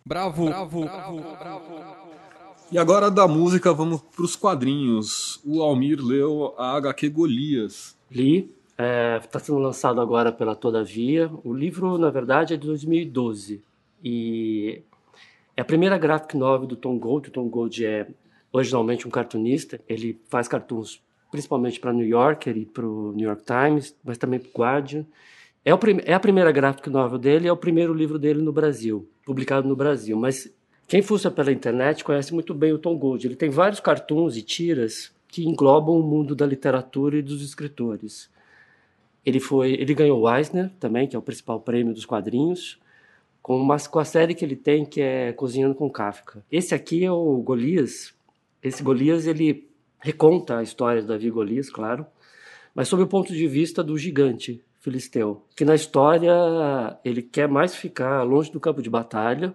Bravo, 0.03 0.45
bravo, 0.45 0.81
bravo, 0.81 1.21
bravo. 1.37 1.99
E 2.71 2.77
agora 2.77 3.11
da 3.11 3.27
música 3.27 3.73
vamos 3.73 4.01
para 4.01 4.23
os 4.23 4.35
quadrinhos. 4.35 5.39
O 5.45 5.61
Almir 5.61 5.99
leu 6.01 6.55
a 6.57 6.75
HQ 6.77 7.09
Golias. 7.09 7.95
Li, 8.09 8.51
Está 8.79 8.85
é, 8.85 9.19
tá 9.19 9.39
sendo 9.39 9.59
lançado 9.59 9.99
agora 9.99 10.31
pela 10.31 10.55
Todavia. 10.55 11.29
O 11.43 11.53
livro, 11.53 11.97
na 11.97 12.09
verdade, 12.09 12.53
é 12.53 12.57
de 12.57 12.65
2012 12.65 13.61
e 14.01 14.81
é 15.57 15.61
a 15.61 15.65
primeira 15.65 15.97
graphic 15.97 16.37
novel 16.37 16.65
do 16.65 16.77
Tom 16.77 16.97
Gold. 16.97 17.27
O 17.27 17.31
Tom 17.31 17.49
Gold 17.49 17.85
é 17.85 18.07
originalmente 18.53 19.05
um 19.05 19.11
cartunista. 19.11 19.81
Ele 19.85 20.17
faz 20.29 20.47
cartoons 20.47 21.03
principalmente 21.29 21.77
para 21.77 21.91
New 21.91 22.07
Yorker 22.07 22.55
e 22.55 22.65
para 22.65 22.87
o 22.87 23.11
New 23.11 23.27
York 23.27 23.43
Times, 23.43 23.93
mas 24.01 24.17
também 24.17 24.39
para 24.39 24.49
o 24.49 24.57
Guardian. 24.57 25.05
É, 25.65 25.75
o 25.75 25.79
é 26.05 26.13
a 26.13 26.19
primeira 26.19 26.49
graphic 26.49 26.89
novel 26.89 27.19
dele, 27.19 27.49
é 27.49 27.51
o 27.51 27.57
primeiro 27.57 27.93
livro 27.93 28.17
dele 28.17 28.41
no 28.41 28.53
Brasil, 28.53 29.05
publicado 29.25 29.67
no 29.67 29.75
Brasil. 29.75 30.17
Mas 30.17 30.49
quem 30.87 31.01
fuça 31.01 31.29
pela 31.29 31.51
internet 31.51 32.01
conhece 32.01 32.33
muito 32.33 32.53
bem 32.53 32.71
o 32.71 32.79
Tom 32.79 32.97
Gold. 32.97 33.27
Ele 33.27 33.35
tem 33.35 33.49
vários 33.49 33.81
cartoons 33.81 34.37
e 34.37 34.41
tiras 34.41 35.13
que 35.27 35.45
englobam 35.45 35.99
o 35.99 36.01
mundo 36.01 36.33
da 36.33 36.45
literatura 36.45 37.17
e 37.17 37.21
dos 37.21 37.43
escritores. 37.43 38.29
Ele 39.29 39.39
foi, 39.39 39.73
ele 39.73 39.93
ganhou 39.93 40.19
o 40.19 40.35
Eisner 40.35 40.71
também, 40.79 41.07
que 41.07 41.15
é 41.15 41.19
o 41.19 41.21
principal 41.21 41.61
prêmio 41.61 41.93
dos 41.93 42.03
quadrinhos, 42.03 42.79
com, 43.43 43.55
uma, 43.55 43.77
com 43.77 43.99
a 43.99 44.03
série 44.03 44.33
que 44.33 44.43
ele 44.43 44.55
tem 44.55 44.83
que 44.83 44.99
é 44.99 45.31
Cozinhando 45.33 45.75
com 45.75 45.87
Kafka. 45.87 46.43
Esse 46.51 46.73
aqui 46.73 47.05
é 47.05 47.11
o 47.11 47.37
Golias. 47.37 48.11
Esse 48.63 48.81
Golias 48.81 49.27
ele 49.27 49.69
reconta 49.99 50.57
a 50.57 50.63
história 50.63 51.03
Davi 51.03 51.27
e 51.27 51.29
Golias, 51.29 51.69
claro, 51.69 52.07
mas 52.73 52.87
sob 52.87 53.03
o 53.03 53.07
ponto 53.07 53.31
de 53.31 53.47
vista 53.47 53.83
do 53.83 53.95
gigante 53.99 54.63
filisteu, 54.79 55.45
que 55.55 55.63
na 55.63 55.75
história 55.75 56.33
ele 57.05 57.21
quer 57.21 57.47
mais 57.47 57.75
ficar 57.75 58.23
longe 58.23 58.51
do 58.51 58.59
campo 58.59 58.81
de 58.81 58.89
batalha. 58.89 59.53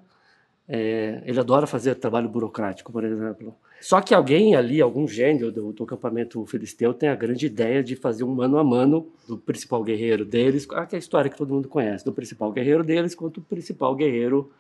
É, 0.69 1.21
ele 1.27 1.41
adora 1.41 1.67
fazer 1.67 1.97
trabalho 1.97 2.29
burocrático, 2.29 2.93
por 2.93 3.03
exemplo. 3.03 3.57
Só 3.85 4.01
que 4.01 4.15
alguém 4.15 4.57
ali, 4.57 4.81
algum 4.81 5.07
gênio 5.07 5.53
do, 5.53 5.71
do 5.71 5.85
acampamento 5.85 6.43
filisteu, 6.47 6.95
tem 6.95 7.11
a 7.11 7.15
grande 7.15 7.45
ideia 7.45 7.85
de 7.85 7.95
fazer 7.95 8.25
um 8.25 8.35
mano 8.35 8.57
a 8.57 8.65
mano 8.65 9.13
do 9.29 9.37
principal 9.37 9.85
guerreiro 9.85 10.25
deles, 10.25 10.67
ah, 10.71 10.87
que 10.87 10.95
é 10.95 10.97
a 10.97 10.99
história 10.99 11.31
que 11.31 11.37
todo 11.37 11.53
mundo 11.53 11.69
conhece, 11.69 12.03
do 12.03 12.11
principal 12.11 12.51
guerreiro 12.51 12.83
deles 12.83 13.15
contra 13.15 13.43
o 13.43 13.45
principal 13.45 13.95
guerreiro 13.95 14.51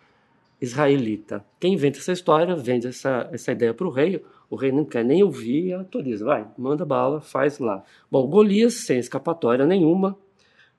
israelita. 0.61 1.43
Quem 1.59 1.73
inventa 1.73 2.01
essa 2.01 2.13
história 2.13 2.55
vende 2.55 2.87
essa, 2.87 3.27
essa 3.33 3.53
ideia 3.53 3.73
para 3.73 3.87
o 3.87 3.91
rei, 3.91 4.23
o 4.51 4.57
rei 4.57 4.71
não 4.71 4.85
quer 4.85 5.03
nem 5.03 5.23
ouvir 5.23 5.69
e 5.69 5.73
autoriza, 5.73 6.23
vai, 6.23 6.47
manda 6.59 6.85
bala, 6.85 7.23
faz 7.23 7.59
lá. 7.59 7.83
Bom, 8.11 8.27
Golias, 8.27 8.85
sem 8.85 8.99
escapatória 8.99 9.65
nenhuma, 9.65 10.19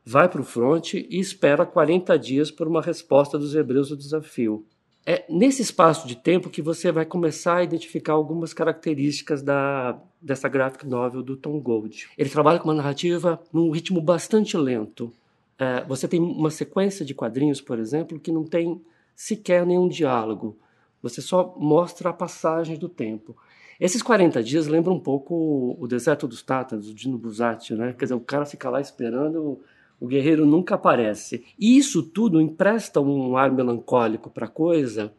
vai 0.05 0.29
para 0.29 0.41
o 0.41 0.43
fronte 0.43 1.07
e 1.09 1.19
espera 1.19 1.65
40 1.65 2.15
dias 2.19 2.51
por 2.51 2.67
uma 2.67 2.83
resposta 2.83 3.39
dos 3.39 3.55
hebreus 3.55 3.89
ao 3.89 3.97
desafio. 3.97 4.63
É 5.05 5.23
nesse 5.29 5.61
espaço 5.61 6.07
de 6.07 6.15
tempo 6.15 6.49
que 6.49 6.61
você 6.61 6.91
vai 6.91 7.05
começar 7.05 7.57
a 7.57 7.63
identificar 7.63 8.13
algumas 8.13 8.53
características 8.53 9.43
da, 9.43 9.99
dessa 10.19 10.49
graphic 10.49 10.87
novel 10.87 11.21
do 11.21 11.37
Tom 11.37 11.59
Gold. 11.59 12.07
Ele 12.17 12.29
trabalha 12.29 12.57
com 12.57 12.67
uma 12.67 12.73
narrativa 12.73 13.39
num 13.53 13.69
ritmo 13.69 14.01
bastante 14.01 14.57
lento. 14.57 15.13
É, 15.59 15.83
você 15.85 16.07
tem 16.07 16.19
uma 16.19 16.49
sequência 16.49 17.05
de 17.05 17.13
quadrinhos, 17.13 17.61
por 17.61 17.77
exemplo, 17.77 18.19
que 18.19 18.31
não 18.31 18.43
tem 18.43 18.81
sequer 19.15 19.63
nenhum 19.65 19.87
diálogo. 19.87 20.57
Você 21.03 21.21
só 21.21 21.55
mostra 21.59 22.09
a 22.09 22.13
passagem 22.13 22.77
do 22.77 22.89
tempo. 22.89 23.37
Esses 23.79 24.01
40 24.01 24.41
dias 24.41 24.65
lembram 24.65 24.95
um 24.95 24.99
pouco 24.99 25.77
o 25.79 25.85
Deserto 25.87 26.27
dos 26.27 26.41
Tátaros, 26.41 26.87
do 26.87 26.93
Dino 26.93 27.17
Buzzati, 27.17 27.75
né? 27.75 27.93
Quer 27.93 28.05
dizer, 28.05 28.15
o 28.15 28.19
cara 28.21 28.45
fica 28.45 28.69
lá 28.69 28.81
esperando 28.81 29.61
o 29.99 30.07
guerreiro 30.07 30.45
nunca 30.45 30.75
aparece. 30.75 31.43
E 31.57 31.77
isso 31.77 32.03
tudo 32.03 32.41
empresta 32.41 32.99
um 32.99 33.37
ar 33.37 33.51
melancólico 33.51 34.29
para 34.29 34.45
a 34.45 34.49
coisa. 34.49 35.13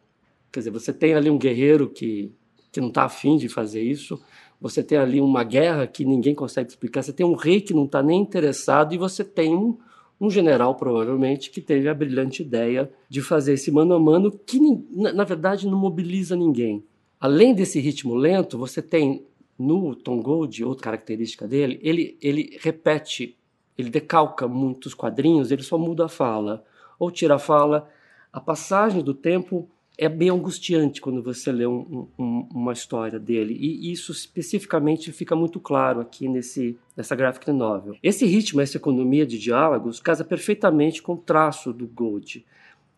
Quer 0.52 0.60
dizer, 0.60 0.70
você 0.70 0.92
tem 0.92 1.14
ali 1.14 1.30
um 1.30 1.38
guerreiro 1.38 1.88
que, 1.88 2.32
que 2.70 2.80
não 2.80 2.88
está 2.88 3.04
afim 3.04 3.36
de 3.36 3.48
fazer 3.48 3.82
isso, 3.82 4.20
você 4.60 4.82
tem 4.82 4.98
ali 4.98 5.20
uma 5.20 5.44
guerra 5.44 5.86
que 5.86 6.04
ninguém 6.04 6.34
consegue 6.34 6.70
explicar, 6.70 7.02
você 7.02 7.12
tem 7.12 7.26
um 7.26 7.34
rei 7.34 7.60
que 7.60 7.74
não 7.74 7.84
está 7.84 8.02
nem 8.02 8.20
interessado 8.20 8.94
e 8.94 8.98
você 8.98 9.22
tem 9.22 9.54
um, 9.54 9.76
um 10.20 10.30
general, 10.30 10.74
provavelmente, 10.74 11.50
que 11.50 11.60
teve 11.60 11.88
a 11.88 11.94
brilhante 11.94 12.42
ideia 12.42 12.90
de 13.08 13.20
fazer 13.20 13.52
esse 13.54 13.70
mano 13.70 13.94
a 13.94 14.00
mano 14.00 14.30
que, 14.30 14.58
na, 14.90 15.12
na 15.12 15.24
verdade, 15.24 15.66
não 15.66 15.78
mobiliza 15.78 16.34
ninguém. 16.34 16.82
Além 17.20 17.54
desse 17.54 17.80
ritmo 17.80 18.14
lento, 18.14 18.56
você 18.56 18.80
tem 18.80 19.26
no 19.58 19.94
Tom 19.94 20.20
Gold, 20.20 20.64
outra 20.64 20.84
característica 20.84 21.46
dele, 21.46 21.78
ele, 21.82 22.16
ele 22.20 22.58
repete 22.60 23.35
ele 23.76 23.90
decalca 23.90 24.48
muitos 24.48 24.94
quadrinhos, 24.94 25.50
ele 25.50 25.62
só 25.62 25.76
muda 25.76 26.06
a 26.06 26.08
fala 26.08 26.64
ou 26.98 27.10
tira 27.10 27.34
a 27.34 27.38
fala. 27.38 27.88
A 28.32 28.40
passagem 28.40 29.02
do 29.02 29.14
tempo 29.14 29.68
é 29.98 30.08
bem 30.08 30.28
angustiante 30.28 31.00
quando 31.00 31.22
você 31.22 31.50
lê 31.50 31.66
um, 31.66 32.06
um, 32.18 32.48
uma 32.52 32.72
história 32.72 33.18
dele 33.18 33.56
e 33.58 33.90
isso 33.90 34.12
especificamente 34.12 35.10
fica 35.10 35.34
muito 35.34 35.58
claro 35.58 36.00
aqui 36.00 36.28
nesse 36.28 36.78
nessa 36.94 37.16
graphic 37.16 37.50
novel. 37.50 37.96
Esse 38.02 38.26
ritmo, 38.26 38.60
essa 38.60 38.76
economia 38.76 39.26
de 39.26 39.38
diálogos 39.38 40.00
casa 40.00 40.24
perfeitamente 40.24 41.02
com 41.02 41.14
o 41.14 41.18
traço 41.18 41.72
do 41.72 41.86
Gold. 41.86 42.44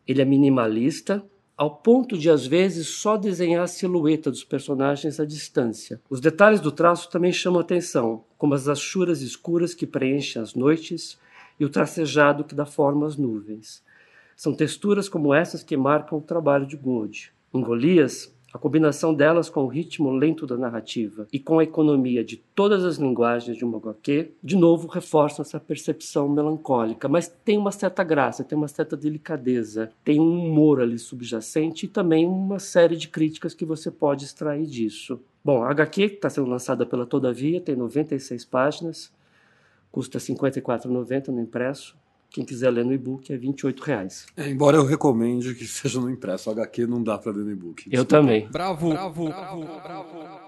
Ele 0.06 0.22
é 0.22 0.24
minimalista, 0.24 1.24
ao 1.58 1.74
ponto 1.74 2.16
de 2.16 2.30
às 2.30 2.46
vezes 2.46 2.86
só 2.86 3.16
desenhar 3.16 3.64
a 3.64 3.66
silhueta 3.66 4.30
dos 4.30 4.44
personagens 4.44 5.18
à 5.18 5.24
distância. 5.24 6.00
Os 6.08 6.20
detalhes 6.20 6.60
do 6.60 6.70
traço 6.70 7.10
também 7.10 7.32
chamam 7.32 7.60
atenção, 7.60 8.24
como 8.38 8.54
as 8.54 8.68
achuras 8.68 9.22
escuras 9.22 9.74
que 9.74 9.84
preenchem 9.84 10.40
as 10.40 10.54
noites 10.54 11.18
e 11.58 11.64
o 11.64 11.68
tracejado 11.68 12.44
que 12.44 12.54
dá 12.54 12.64
forma 12.64 13.08
às 13.08 13.16
nuvens. 13.16 13.82
São 14.36 14.54
texturas 14.54 15.08
como 15.08 15.34
essas 15.34 15.64
que 15.64 15.76
marcam 15.76 16.18
o 16.18 16.22
trabalho 16.22 16.64
de 16.64 16.76
Gold. 16.76 17.32
Em 17.52 17.60
Golias, 17.60 18.32
A 18.52 18.56
combinação 18.56 19.12
delas 19.12 19.50
com 19.50 19.64
o 19.64 19.68
ritmo 19.68 20.10
lento 20.10 20.46
da 20.46 20.56
narrativa 20.56 21.28
e 21.30 21.38
com 21.38 21.58
a 21.58 21.64
economia 21.64 22.24
de 22.24 22.38
todas 22.54 22.82
as 22.82 22.96
linguagens 22.96 23.58
de 23.58 23.64
uma 23.64 23.76
HQ, 23.76 24.32
de 24.42 24.56
novo 24.56 24.88
reforça 24.88 25.42
essa 25.42 25.60
percepção 25.60 26.26
melancólica, 26.30 27.08
mas 27.08 27.28
tem 27.28 27.58
uma 27.58 27.70
certa 27.70 28.02
graça, 28.02 28.42
tem 28.42 28.56
uma 28.56 28.66
certa 28.66 28.96
delicadeza, 28.96 29.90
tem 30.02 30.18
um 30.18 30.46
humor 30.46 30.80
ali 30.80 30.98
subjacente 30.98 31.84
e 31.84 31.88
também 31.90 32.26
uma 32.26 32.58
série 32.58 32.96
de 32.96 33.08
críticas 33.08 33.52
que 33.52 33.66
você 33.66 33.90
pode 33.90 34.24
extrair 34.24 34.64
disso. 34.64 35.20
Bom, 35.44 35.62
a 35.62 35.70
HQ, 35.70 36.02
está 36.04 36.30
sendo 36.30 36.48
lançada 36.48 36.86
pela 36.86 37.04
Todavia, 37.04 37.60
tem 37.60 37.76
96 37.76 38.46
páginas, 38.46 39.12
custa 39.92 40.18
R$ 40.18 40.24
54,90 40.24 41.28
no 41.28 41.42
impresso. 41.42 41.97
Quem 42.30 42.44
quiser 42.44 42.70
ler 42.70 42.84
no 42.84 42.92
e-book 42.92 43.32
é 43.32 43.36
28 43.36 43.82
reais. 43.82 44.26
É, 44.36 44.48
embora 44.48 44.76
eu 44.76 44.84
recomende 44.84 45.54
que 45.54 45.66
seja 45.66 46.00
no 46.00 46.10
impresso. 46.10 46.50
O 46.50 46.52
HQ 46.52 46.86
não 46.86 47.02
dá 47.02 47.16
para 47.18 47.32
ler 47.32 47.44
no 47.44 47.50
e-book. 47.50 47.88
Eu 47.90 48.04
também. 48.04 48.46
Bravo, 48.48 48.90
bravo, 48.90 49.24
bravo, 49.28 49.64
bravo. 49.64 50.38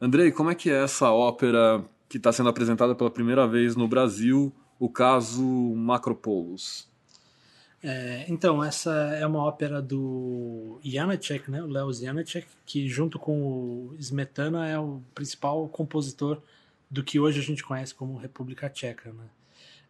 Andrei, 0.00 0.32
como 0.32 0.50
é 0.50 0.54
que 0.54 0.70
é 0.70 0.82
essa 0.82 1.10
ópera 1.10 1.84
que 2.08 2.16
está 2.16 2.32
sendo 2.32 2.48
apresentada 2.48 2.94
pela 2.94 3.10
primeira 3.10 3.46
vez 3.46 3.76
no 3.76 3.86
Brasil, 3.86 4.52
o 4.78 4.88
caso 4.88 5.42
Macropoulos? 5.42 6.88
É, 7.82 8.26
então, 8.28 8.62
essa 8.62 8.90
é 8.90 9.26
uma 9.26 9.42
ópera 9.42 9.80
do 9.80 10.78
Janacek, 10.84 11.50
né, 11.50 11.62
o 11.62 11.66
Leo 11.66 11.92
Janacek, 11.92 12.46
que 12.66 12.88
junto 12.88 13.18
com 13.18 13.42
o 13.42 13.96
Smetana 13.98 14.68
é 14.68 14.78
o 14.78 15.02
principal 15.14 15.66
compositor 15.68 16.42
do 16.90 17.02
que 17.02 17.18
hoje 17.18 17.40
a 17.40 17.42
gente 17.42 17.64
conhece 17.64 17.94
como 17.94 18.18
República 18.18 18.68
Tcheca. 18.68 19.12
Né? 19.12 19.24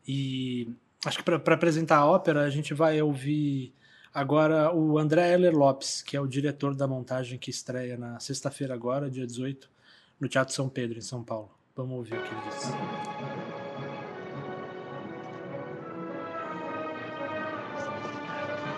E 0.07 0.69
acho 1.05 1.19
que 1.19 1.25
para 1.25 1.55
apresentar 1.55 1.99
a 1.99 2.07
ópera, 2.07 2.43
a 2.43 2.51
gente 2.51 2.75
vai 2.75 3.01
ouvir 3.01 3.73
agora 4.13 4.75
o 4.75 4.99
André 4.99 5.33
Heller 5.33 5.57
Lopes, 5.57 6.03
que 6.03 6.17
é 6.17 6.21
o 6.21 6.27
diretor 6.27 6.75
da 6.75 6.87
montagem 6.87 7.39
que 7.39 7.51
estreia 7.51 7.97
na 7.97 8.19
sexta-feira 8.19 8.75
agora, 8.75 9.11
dia 9.11 9.27
18, 9.27 9.71
no 10.19 10.29
Teatro 10.29 10.55
São 10.55 10.69
Pedro, 10.69 10.99
em 10.99 11.03
São 11.03 11.23
Paulo. 11.23 11.51
Vamos 11.77 11.97
ouvir 11.97 12.15
o 12.15 12.23
que 12.23 12.29
ele 12.29 12.41
diz. 12.51 12.73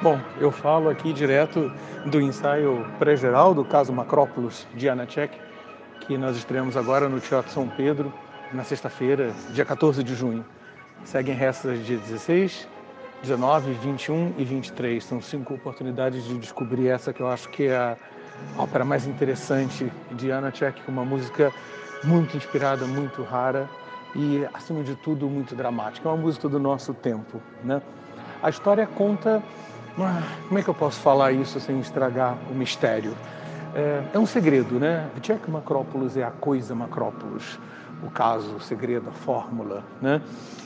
Bom, 0.03 0.21
eu 0.41 0.51
falo 0.51 0.89
aqui 0.89 1.13
direto 1.13 1.73
do 2.07 2.21
ensaio 2.21 2.85
pré-geral 2.99 3.55
do 3.55 3.65
caso 3.65 3.93
Macrópolis 3.93 4.67
de 4.75 4.89
Anacek, 4.89 5.39
que 6.01 6.19
nós 6.19 6.37
estreamos 6.37 6.77
agora 6.77 7.09
no 7.09 7.21
Teatro 7.21 7.53
São 7.53 7.69
Pedro, 7.69 8.13
na 8.53 8.65
sexta-feira, 8.65 9.33
dia 9.53 9.65
14 9.65 10.03
de 10.03 10.15
junho. 10.17 10.45
Seguem 11.05 11.35
restas 11.35 11.85
dia 11.85 11.99
16, 11.99 12.69
19, 13.23 13.73
21 13.73 14.35
e 14.39 14.45
23. 14.45 15.05
São 15.05 15.21
cinco 15.21 15.55
oportunidades 15.55 16.25
de 16.25 16.39
descobrir 16.39 16.89
essa 16.89 17.13
que 17.13 17.21
eu 17.21 17.29
acho 17.29 17.49
que 17.51 17.65
é 17.65 17.77
a 17.77 17.97
ópera 18.57 18.85
mais 18.85 19.07
interessante 19.07 19.93
de 20.13 20.33
Anacek, 20.33 20.81
uma 20.89 21.05
música 21.05 21.53
muito 22.05 22.37
inspirada, 22.37 22.87
muito 22.87 23.23
rara 23.23 23.69
e, 24.15 24.47
acima 24.53 24.83
de 24.83 24.95
tudo, 24.97 25.29
muito 25.29 25.55
dramática. 25.55 26.09
É 26.09 26.13
uma 26.13 26.21
música 26.21 26.49
do 26.49 26.59
nosso 26.59 26.95
tempo. 26.95 27.41
Né? 27.63 27.81
A 28.43 28.49
história 28.49 28.87
conta 28.87 29.43
como 30.49 30.59
é 30.59 30.63
que 30.63 30.69
eu 30.69 30.75
posso 30.75 31.01
falar 31.01 31.33
isso 31.33 31.61
sem 31.61 31.79
estragar 31.79 32.39
o 32.51 32.55
mistério? 32.55 33.15
É, 33.75 34.03
é 34.15 34.19
um 34.19 34.27
segredo, 34.27 34.79
né? 34.79 35.09
Jack 35.21 35.51
Macrópolis 35.51 36.17
é 36.17 36.25
a 36.25 36.31
coisa 36.31 36.75
Macrópolis, 36.75 37.59
o 38.03 38.11
caso, 38.11 38.57
o 38.57 38.61
segredo, 38.61 39.09
a 39.09 39.13
fórmula, 39.13 39.85
né? 40.01 40.21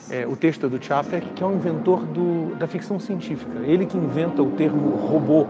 É, 0.08 0.26
o 0.26 0.36
texto 0.36 0.68
do 0.68 0.82
Chapek, 0.82 1.30
que 1.30 1.42
é 1.42 1.46
um 1.46 1.54
inventor 1.54 2.04
do, 2.06 2.54
da 2.56 2.66
ficção 2.66 2.98
científica. 2.98 3.58
Ele 3.60 3.86
que 3.86 3.96
inventa 3.96 4.42
o 4.42 4.52
termo 4.52 4.94
robô, 4.96 5.46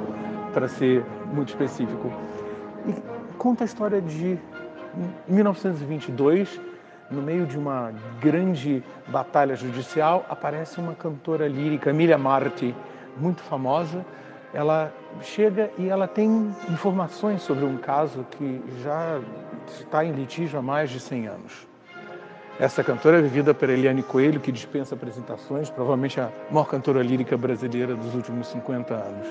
para 0.56 0.68
ser 0.68 1.04
muito 1.34 1.50
específico. 1.50 2.10
E 2.88 2.94
conta 3.36 3.62
a 3.62 3.66
história 3.66 4.00
de 4.00 4.38
1922, 5.28 6.58
no 7.10 7.20
meio 7.20 7.44
de 7.44 7.58
uma 7.58 7.92
grande 8.22 8.82
batalha 9.08 9.54
judicial, 9.54 10.24
aparece 10.30 10.80
uma 10.80 10.94
cantora 10.94 11.46
lírica, 11.46 11.90
Emilia 11.90 12.16
Marti, 12.16 12.74
muito 13.18 13.42
famosa, 13.42 14.02
ela 14.54 14.90
chega 15.20 15.70
e 15.76 15.90
ela 15.90 16.08
tem 16.08 16.50
informações 16.70 17.42
sobre 17.42 17.66
um 17.66 17.76
caso 17.76 18.24
que 18.30 18.62
já 18.82 19.20
está 19.78 20.06
em 20.06 20.12
litígio 20.12 20.58
há 20.58 20.62
mais 20.62 20.88
de 20.88 21.00
100 21.00 21.26
anos. 21.26 21.66
Essa 22.58 22.82
cantora 22.82 23.18
é 23.18 23.22
vivida 23.22 23.52
por 23.52 23.68
Eliane 23.68 24.02
Coelho, 24.02 24.40
que 24.40 24.50
dispensa 24.50 24.94
apresentações, 24.94 25.68
provavelmente 25.68 26.18
a 26.18 26.30
maior 26.50 26.64
cantora 26.64 27.02
lírica 27.02 27.36
brasileira 27.36 27.94
dos 27.94 28.14
últimos 28.14 28.46
50 28.46 28.94
anos. 28.94 29.28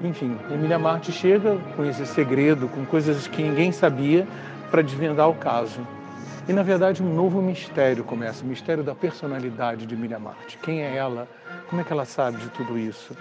Enfim, 0.00 0.38
Emília 0.50 0.78
Marte 0.78 1.12
chega 1.12 1.58
com 1.76 1.84
esse 1.84 2.06
segredo, 2.06 2.66
com 2.68 2.86
coisas 2.86 3.26
que 3.26 3.42
ninguém 3.42 3.72
sabia, 3.72 4.26
para 4.70 4.80
desvendar 4.80 5.28
o 5.28 5.34
caso. 5.34 5.86
E, 6.48 6.52
na 6.54 6.62
verdade, 6.62 7.02
um 7.02 7.14
novo 7.14 7.42
mistério 7.42 8.02
começa, 8.02 8.42
o 8.42 8.46
mistério 8.46 8.82
da 8.82 8.94
personalidade 8.94 9.84
de 9.84 9.94
Emília 9.94 10.18
Marte. 10.18 10.58
Quem 10.62 10.82
é 10.82 10.96
ela? 10.96 11.28
Como 11.68 11.82
é 11.82 11.84
que 11.84 11.92
ela 11.92 12.06
sabe 12.06 12.38
de 12.38 12.48
tudo 12.48 12.78
isso? 12.78 13.14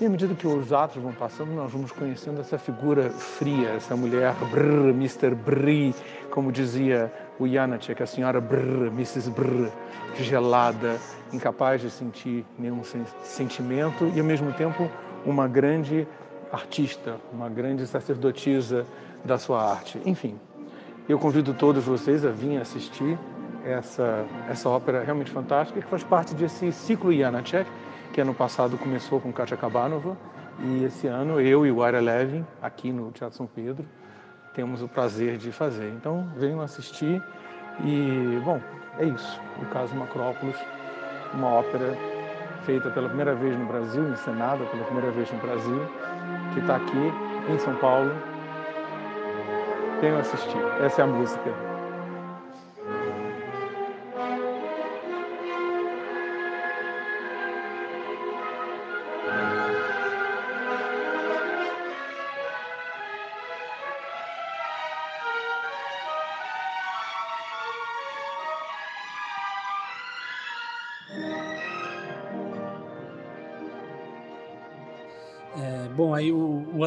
E 0.00 0.04
à 0.04 0.10
medida 0.10 0.34
que 0.34 0.46
os 0.46 0.74
atos 0.74 1.02
vão 1.02 1.12
passando, 1.12 1.52
nós 1.52 1.72
vamos 1.72 1.90
conhecendo 1.90 2.40
essa 2.40 2.58
figura 2.58 3.08
fria, 3.08 3.70
essa 3.70 3.96
mulher 3.96 4.34
brrr, 4.50 4.90
Mr. 4.90 5.34
Brrr, 5.34 5.94
como 6.30 6.52
dizia 6.52 7.12
o 7.38 7.46
Janacek, 7.46 8.02
a 8.02 8.06
senhora 8.06 8.40
Brrr, 8.40 8.88
Mrs. 8.88 9.30
Brrr, 9.30 9.70
gelada, 10.14 10.98
incapaz 11.32 11.80
de 11.80 11.90
sentir 11.90 12.44
nenhum 12.58 12.82
sentimento 13.22 14.10
e 14.14 14.20
ao 14.20 14.26
mesmo 14.26 14.52
tempo 14.52 14.90
uma 15.24 15.48
grande 15.48 16.06
artista, 16.52 17.16
uma 17.32 17.48
grande 17.48 17.86
sacerdotisa 17.86 18.86
da 19.24 19.38
sua 19.38 19.62
arte. 19.70 20.00
Enfim, 20.04 20.38
eu 21.08 21.18
convido 21.18 21.52
todos 21.52 21.84
vocês 21.84 22.24
a 22.24 22.30
vir 22.30 22.60
assistir 22.60 23.18
essa, 23.64 24.24
essa 24.48 24.68
ópera 24.68 25.02
realmente 25.02 25.30
fantástica, 25.30 25.80
que 25.80 25.86
faz 25.86 26.04
parte 26.04 26.34
desse 26.34 26.70
ciclo 26.72 27.12
Janacek, 27.12 27.68
que 28.12 28.20
ano 28.20 28.32
passado 28.32 28.78
começou 28.78 29.20
com 29.20 29.32
Katia 29.32 29.56
Kabanova, 29.56 30.16
e 30.60 30.84
esse 30.84 31.06
ano 31.06 31.40
eu 31.40 31.66
e 31.66 31.70
o 31.70 31.86
Ira 31.86 32.00
Levin, 32.00 32.46
aqui 32.62 32.92
no 32.92 33.10
Teatro 33.10 33.36
São 33.36 33.46
Pedro, 33.46 33.84
temos 34.56 34.82
o 34.82 34.88
prazer 34.88 35.36
de 35.36 35.52
fazer. 35.52 35.88
Então, 35.90 36.26
venham 36.34 36.62
assistir 36.62 37.22
e, 37.84 38.40
bom, 38.42 38.58
é 38.98 39.04
isso. 39.04 39.40
O 39.62 39.66
caso 39.66 39.94
Macrópolis, 39.94 40.56
uma 41.34 41.48
ópera 41.48 41.96
feita 42.64 42.90
pela 42.90 43.08
primeira 43.08 43.34
vez 43.34 43.56
no 43.56 43.66
Brasil, 43.66 44.08
encenada 44.08 44.64
pela 44.64 44.84
primeira 44.84 45.10
vez 45.10 45.30
no 45.30 45.38
Brasil, 45.40 45.86
que 46.54 46.60
está 46.60 46.76
aqui 46.76 47.12
em 47.52 47.58
São 47.58 47.76
Paulo. 47.76 48.10
Venham 50.00 50.18
assistir. 50.18 50.58
Essa 50.82 51.02
é 51.02 51.04
a 51.04 51.06
música. 51.06 51.65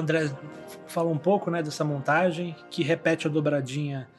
André 0.10 0.36
fala 0.88 1.10
um 1.10 1.18
pouco 1.20 1.52
né, 1.52 1.62
dessa 1.62 1.84
montagem, 1.84 2.56
que 2.72 2.82
repete 2.82 3.28
a 3.28 3.30
dobradinha 3.30 4.10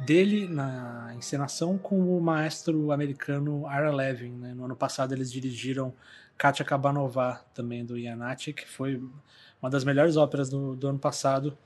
dele 0.00 0.46
na 0.46 1.14
encenação 1.16 1.78
com 1.78 2.16
o 2.16 2.20
maestro 2.20 2.92
americano 2.92 3.64
Ira 3.66 3.90
Levin. 3.90 4.32
Né? 4.32 4.52
No 4.52 4.66
ano 4.66 4.76
passado 4.76 5.14
eles 5.14 5.32
dirigiram 5.32 5.94
Katia 6.36 6.64
Kabanova, 6.64 7.40
também 7.54 7.86
do 7.86 7.98
Janacek, 7.98 8.64
que 8.64 8.68
foi 8.68 9.02
uma 9.62 9.70
das 9.70 9.82
melhores 9.82 10.18
óperas 10.18 10.50
do, 10.50 10.76
do 10.76 10.88
ano 10.88 10.98
passado. 10.98 11.56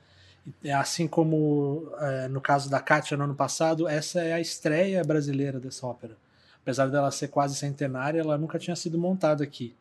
Assim 0.73 1.05
como 1.05 1.91
é, 1.99 2.29
no 2.29 2.39
caso 2.39 2.69
da 2.69 2.79
Katia 2.79 3.17
no 3.17 3.25
ano 3.25 3.35
passado, 3.35 3.89
essa 3.89 4.21
é 4.21 4.31
a 4.31 4.39
estreia 4.39 5.03
brasileira 5.03 5.59
dessa 5.59 5.85
ópera. 5.85 6.15
Apesar 6.61 6.87
dela 6.87 7.11
ser 7.11 7.27
quase 7.27 7.55
centenária, 7.55 8.21
ela 8.21 8.37
nunca 8.37 8.57
tinha 8.57 8.75
sido 8.75 8.97
montada 8.97 9.43
aqui. 9.43 9.75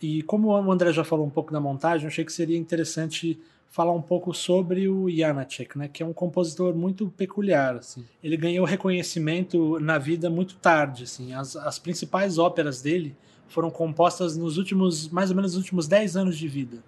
E 0.00 0.22
como 0.22 0.48
o 0.48 0.72
André 0.72 0.92
já 0.92 1.04
falou 1.04 1.26
um 1.26 1.30
pouco 1.30 1.52
da 1.52 1.60
montagem, 1.60 2.04
eu 2.04 2.08
achei 2.08 2.24
que 2.24 2.32
seria 2.32 2.56
interessante 2.56 3.38
falar 3.70 3.92
um 3.92 4.02
pouco 4.02 4.34
sobre 4.34 4.88
o 4.88 5.08
Janacek, 5.08 5.78
né, 5.78 5.88
que 5.88 6.02
é 6.02 6.06
um 6.06 6.12
compositor 6.12 6.74
muito 6.74 7.08
peculiar. 7.16 7.76
Assim. 7.76 8.04
Ele 8.22 8.36
ganhou 8.36 8.66
reconhecimento 8.66 9.78
na 9.78 9.96
vida 9.96 10.28
muito 10.28 10.56
tarde. 10.56 11.04
Assim. 11.04 11.32
As, 11.32 11.54
as 11.54 11.78
principais 11.78 12.36
óperas 12.36 12.82
dele 12.82 13.16
foram 13.48 13.70
compostas 13.70 14.36
nos 14.36 14.58
últimos, 14.58 15.08
mais 15.08 15.30
ou 15.30 15.36
menos, 15.36 15.52
nos 15.52 15.62
últimos 15.62 15.86
10 15.86 16.16
anos 16.16 16.36
de 16.36 16.48
vida 16.48 16.78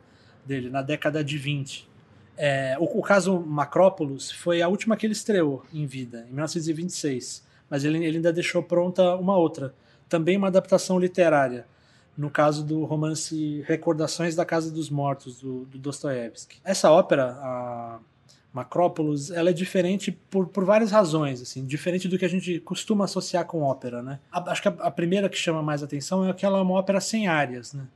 dele, 0.45 0.71
na 0.71 0.83
década 0.83 1.23
de 1.23 1.39
20. 1.39 1.89
É, 2.37 2.77
o, 2.81 2.99
o, 2.99 3.03
caso 3.03 3.39
Macrópolis 3.41 4.33
foi 4.33 4.61
a 4.63 4.69
última 4.69 4.97
que 4.97 5.07
ele 5.07 5.13
estreou 5.13 5.65
em 5.73 5.87
vida, 5.87 6.25
em 6.29 6.33
1926. 6.33 7.45
Mas 7.71 7.85
ele, 7.85 8.05
ele 8.05 8.17
ainda 8.17 8.33
deixou 8.33 8.63
pronta 8.63 9.15
uma 9.17 9.37
outra, 9.37 9.75
também 10.09 10.37
uma 10.37 10.49
adaptação 10.49 10.99
literária, 10.99 11.67
no 12.17 12.31
caso 12.31 12.65
do 12.65 12.85
romance 12.85 13.65
Recordações 13.67 14.35
da 14.35 14.45
Casa 14.45 14.71
dos 14.71 14.91
Mortos, 14.91 15.41
do, 15.41 15.65
do 15.65 15.79
Dostoiévski. 15.79 16.59
Essa 16.65 16.91
ópera, 16.91 17.39
a 17.41 17.99
Macrópolis, 18.53 19.31
ela 19.31 19.51
é 19.51 19.53
diferente 19.53 20.13
por, 20.13 20.47
por 20.47 20.65
várias 20.65 20.91
razões, 20.91 21.41
assim, 21.41 21.65
diferente 21.65 22.07
do 22.07 22.19
que 22.19 22.25
a 22.25 22.29
gente 22.29 22.61
costuma 22.61 23.07
associar 23.07 23.47
com 23.47 23.63
ópera, 23.63 24.03
né? 24.03 24.21
A, 24.31 24.51
acho 24.51 24.61
que 24.61 24.69
a, 24.69 24.73
a, 24.73 24.91
primeira 24.91 25.29
que 25.29 25.39
chama 25.39 25.63
mais 25.63 25.83
atenção 25.83 26.29
é 26.29 26.33
que 26.35 26.45
ela 26.45 26.59
é 26.59 26.63
uma 26.63 26.75
ópera 26.75 27.01
sem 27.01 27.27
áreas, 27.27 27.73
né? 27.73 27.87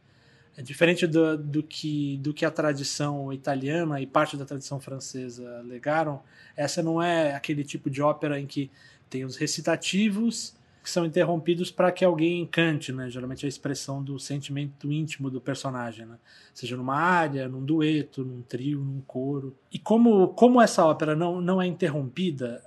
É 0.57 0.62
diferente 0.62 1.07
do, 1.07 1.37
do, 1.37 1.62
que, 1.62 2.16
do 2.16 2.33
que 2.33 2.42
a 2.46 2.50
tradição 2.50 3.31
italiana 3.31 4.00
e 4.00 4.07
parte 4.07 4.38
da 4.38 4.46
tradição 4.46 4.81
francesa 4.81 5.62
legaram. 5.66 6.22
Essa 6.57 6.83
não 6.83 7.02
é 7.02 7.35
aquele 7.35 7.62
tipo 7.62 7.90
de 7.90 8.00
ópera 8.00 8.40
em 8.40 8.46
que 8.46 8.70
tem 9.11 9.22
os 9.26 9.37
recitativos 9.37 10.55
que 10.87 10.90
são 10.92 11.05
interrompidos 11.05 11.68
para 11.68 11.90
que 11.90 12.05
alguém 12.05 12.46
cante, 12.46 12.92
né? 12.92 13.11
Geralmente 13.11 13.44
é 13.44 13.46
a 13.46 13.49
expressão 13.49 14.01
do 14.01 14.20
sentimento 14.20 14.92
íntimo 14.92 15.29
do 15.29 15.40
personagem, 15.40 16.07
né? 16.07 16.14
Seja 16.55 16.77
numa 16.77 16.94
área, 16.94 17.49
num 17.49 17.64
dueto, 17.64 18.25
num 18.25 18.40
trio, 18.42 18.79
num 18.79 19.01
coro. 19.01 19.57
E 19.72 19.81
como, 19.81 20.29
como 20.29 20.62
essa 20.62 20.87
ópera 20.87 21.16
não, 21.16 21.40
não 21.40 21.61
é 21.61 21.66
interrompida, 21.66 22.62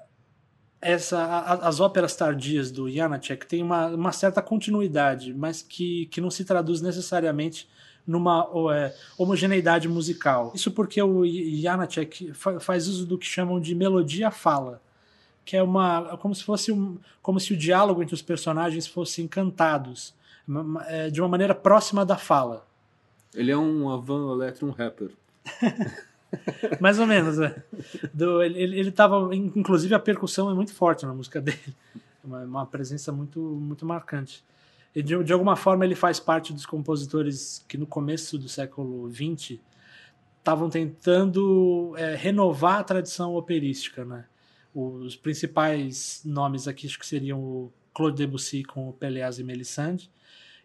essa, 0.81 1.17
a, 1.17 1.65
as 1.65 1.79
óperas 1.79 2.13
tardias 2.13 2.71
do 2.71 2.91
Janacek 2.91 3.47
têm 3.47 3.63
uma, 3.63 3.87
uma 3.87 4.11
certa 4.11 4.41
continuidade, 4.41 5.33
mas 5.33 5.61
que, 5.61 6.07
que 6.07 6.19
não 6.19 6.29
se 6.29 6.43
traduz 6.43 6.81
necessariamente 6.81 7.69
numa 8.05 8.49
é, 8.75 8.93
homogeneidade 9.17 9.87
musical. 9.87 10.51
Isso 10.53 10.71
porque 10.71 11.01
o 11.01 11.23
Janacek 11.25 12.33
faz 12.59 12.89
uso 12.89 13.05
do 13.05 13.17
que 13.17 13.25
chamam 13.25 13.61
de 13.61 13.73
melodia-fala 13.73 14.81
que 15.49 15.57
é 15.57 15.63
uma 15.63 16.15
como 16.17 16.35
se 16.35 16.43
fosse 16.43 16.71
um, 16.71 16.99
como 17.23 17.39
se 17.39 17.53
o 17.53 17.57
diálogo 17.57 18.03
entre 18.03 18.13
os 18.13 18.21
personagens 18.21 18.85
fossem 18.85 19.27
cantados 19.27 20.13
é, 20.85 21.09
de 21.09 21.19
uma 21.19 21.27
maneira 21.27 21.55
próxima 21.55 22.05
da 22.05 22.17
fala. 22.17 22.67
Ele 23.33 23.49
é 23.49 23.57
um 23.57 23.89
Avan 23.89 24.31
Electron 24.31 24.69
rapper. 24.69 25.09
Mais 26.79 26.99
ou 26.99 27.07
menos, 27.07 27.39
é. 27.39 27.63
Do, 28.13 28.43
ele, 28.43 28.61
ele 28.61 28.91
tava, 28.91 29.35
inclusive 29.35 29.95
a 29.95 29.99
percussão 29.99 30.51
é 30.51 30.53
muito 30.53 30.71
forte 30.71 31.03
na 31.03 31.15
música 31.15 31.41
dele, 31.41 31.75
uma, 32.23 32.43
uma 32.43 32.65
presença 32.67 33.11
muito 33.11 33.39
muito 33.39 33.87
marcante. 33.87 34.43
E 34.93 35.01
de, 35.01 35.23
de 35.23 35.33
alguma 35.33 35.55
forma 35.55 35.83
ele 35.83 35.95
faz 35.95 36.19
parte 36.19 36.53
dos 36.53 36.67
compositores 36.67 37.65
que 37.67 37.75
no 37.75 37.87
começo 37.87 38.37
do 38.37 38.47
século 38.47 39.09
XX 39.11 39.57
estavam 40.37 40.69
tentando 40.69 41.95
é, 41.97 42.13
renovar 42.13 42.81
a 42.81 42.83
tradição 42.83 43.33
operística, 43.33 44.05
né? 44.05 44.25
Os 44.73 45.15
principais 45.15 46.21
nomes 46.23 46.67
aqui 46.67 46.87
acho 46.87 46.99
que 46.99 47.05
seriam 47.05 47.39
o 47.39 47.73
Claude 47.93 48.17
Debussy 48.17 48.63
com 48.63 48.89
o 48.89 48.93
Pelléas 48.93 49.39
e 49.39 49.43
Melisande 49.43 50.09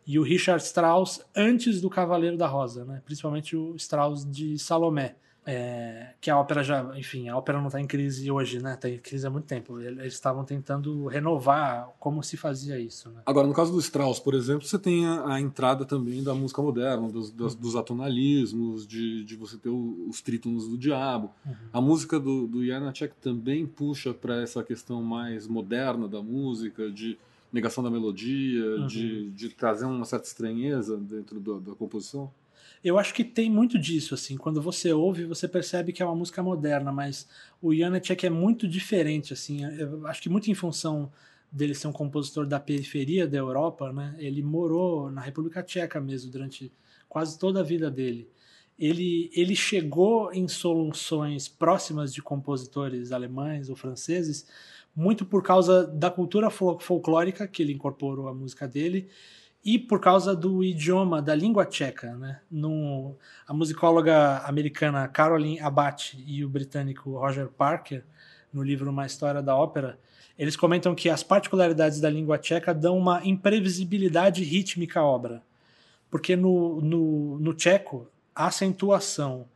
e 0.06 0.18
o 0.18 0.22
Richard 0.22 0.62
Strauss 0.62 1.24
antes 1.34 1.80
do 1.80 1.88
Cavaleiro 1.88 2.36
da 2.36 2.46
Rosa, 2.46 2.84
né? 2.84 3.02
principalmente 3.04 3.56
o 3.56 3.74
Strauss 3.76 4.24
de 4.30 4.58
Salomé. 4.58 5.16
É, 5.46 6.14
que 6.20 6.30
a 6.30 6.38
ópera 6.38 6.62
já, 6.62 6.90
enfim, 6.96 7.28
a 7.28 7.36
ópera 7.36 7.58
não 7.58 7.66
está 7.66 7.78
em 7.78 7.86
crise 7.86 8.30
hoje, 8.30 8.62
né? 8.62 8.74
Está 8.74 8.88
em 8.88 8.98
crise 8.98 9.26
há 9.26 9.30
muito 9.30 9.44
tempo. 9.44 9.78
Eles 9.78 10.14
estavam 10.14 10.44
tentando 10.44 11.06
renovar 11.06 11.90
como 11.98 12.22
se 12.22 12.36
fazia 12.36 12.78
isso. 12.78 13.10
Né? 13.10 13.20
Agora, 13.26 13.46
no 13.46 13.52
caso 13.52 13.70
do 13.70 13.78
Strauss, 13.78 14.18
por 14.18 14.34
exemplo, 14.34 14.66
você 14.66 14.78
tem 14.78 15.06
a, 15.06 15.34
a 15.34 15.40
entrada 15.40 15.84
também 15.84 16.22
da 16.22 16.34
música 16.34 16.62
moderna, 16.62 17.08
dos, 17.08 17.28
uhum. 17.28 17.60
dos 17.60 17.76
atonalismos, 17.76 18.86
de, 18.86 19.22
de 19.24 19.36
você 19.36 19.58
ter 19.58 19.68
o, 19.68 20.06
os 20.08 20.22
trítonos 20.22 20.66
do 20.66 20.78
diabo. 20.78 21.30
Uhum. 21.44 21.54
A 21.72 21.80
música 21.80 22.18
do, 22.18 22.46
do 22.46 22.64
Janacek 22.64 23.14
também 23.20 23.66
puxa 23.66 24.14
para 24.14 24.40
essa 24.40 24.62
questão 24.62 25.02
mais 25.02 25.46
moderna 25.46 26.08
da 26.08 26.22
música, 26.22 26.90
de 26.90 27.18
negação 27.52 27.84
da 27.84 27.90
melodia, 27.90 28.64
uhum. 28.64 28.86
de, 28.86 29.30
de 29.30 29.48
trazer 29.50 29.84
uma 29.84 30.04
certa 30.04 30.26
estranheza 30.26 30.96
dentro 30.96 31.38
do, 31.38 31.60
da 31.60 31.74
composição. 31.74 32.32
Eu 32.84 32.98
acho 32.98 33.14
que 33.14 33.24
tem 33.24 33.50
muito 33.50 33.78
disso, 33.78 34.12
assim. 34.12 34.36
Quando 34.36 34.60
você 34.60 34.92
ouve, 34.92 35.24
você 35.24 35.48
percebe 35.48 35.90
que 35.90 36.02
é 36.02 36.06
uma 36.06 36.14
música 36.14 36.42
moderna, 36.42 36.92
mas 36.92 37.26
o 37.62 37.74
Janacek 37.74 38.26
é 38.26 38.30
muito 38.30 38.68
diferente, 38.68 39.32
assim. 39.32 39.64
Eu 39.64 40.06
acho 40.06 40.20
que 40.20 40.28
muito 40.28 40.50
em 40.50 40.54
função 40.54 41.10
dele 41.50 41.74
ser 41.74 41.86
um 41.86 41.92
compositor 41.92 42.46
da 42.46 42.60
periferia 42.60 43.26
da 43.26 43.38
Europa, 43.38 43.90
né? 43.90 44.14
Ele 44.18 44.42
morou 44.42 45.10
na 45.10 45.22
República 45.22 45.62
Tcheca 45.62 45.98
mesmo 45.98 46.30
durante 46.30 46.70
quase 47.08 47.38
toda 47.38 47.60
a 47.60 47.62
vida 47.62 47.90
dele. 47.90 48.28
Ele, 48.78 49.30
ele 49.32 49.56
chegou 49.56 50.30
em 50.32 50.46
soluções 50.46 51.48
próximas 51.48 52.12
de 52.12 52.20
compositores 52.20 53.12
alemães 53.12 53.70
ou 53.70 53.76
franceses 53.76 54.46
muito 54.94 55.24
por 55.24 55.42
causa 55.42 55.86
da 55.86 56.10
cultura 56.10 56.50
folclórica 56.50 57.48
que 57.48 57.62
ele 57.62 57.72
incorporou 57.72 58.28
à 58.28 58.34
música 58.34 58.68
dele 58.68 59.08
e 59.64 59.78
por 59.78 59.98
causa 59.98 60.36
do 60.36 60.62
idioma, 60.62 61.22
da 61.22 61.34
língua 61.34 61.64
tcheca. 61.64 62.14
Né? 62.14 62.40
No, 62.50 63.16
a 63.46 63.54
musicóloga 63.54 64.38
americana 64.40 65.08
Caroline 65.08 65.58
Abate 65.60 66.22
e 66.26 66.44
o 66.44 66.48
britânico 66.48 67.12
Roger 67.18 67.48
Parker, 67.48 68.04
no 68.52 68.62
livro 68.62 68.90
Uma 68.90 69.06
História 69.06 69.42
da 69.42 69.56
Ópera, 69.56 69.98
eles 70.38 70.56
comentam 70.56 70.94
que 70.94 71.08
as 71.08 71.22
particularidades 71.22 72.00
da 72.00 72.10
língua 72.10 72.38
tcheca 72.38 72.74
dão 72.74 72.98
uma 72.98 73.24
imprevisibilidade 73.24 74.44
rítmica 74.44 75.00
à 75.00 75.04
obra. 75.04 75.42
Porque 76.10 76.36
no, 76.36 76.80
no, 76.80 77.38
no 77.38 77.54
tcheco, 77.54 78.08
a 78.34 78.46
acentuação 78.46 79.46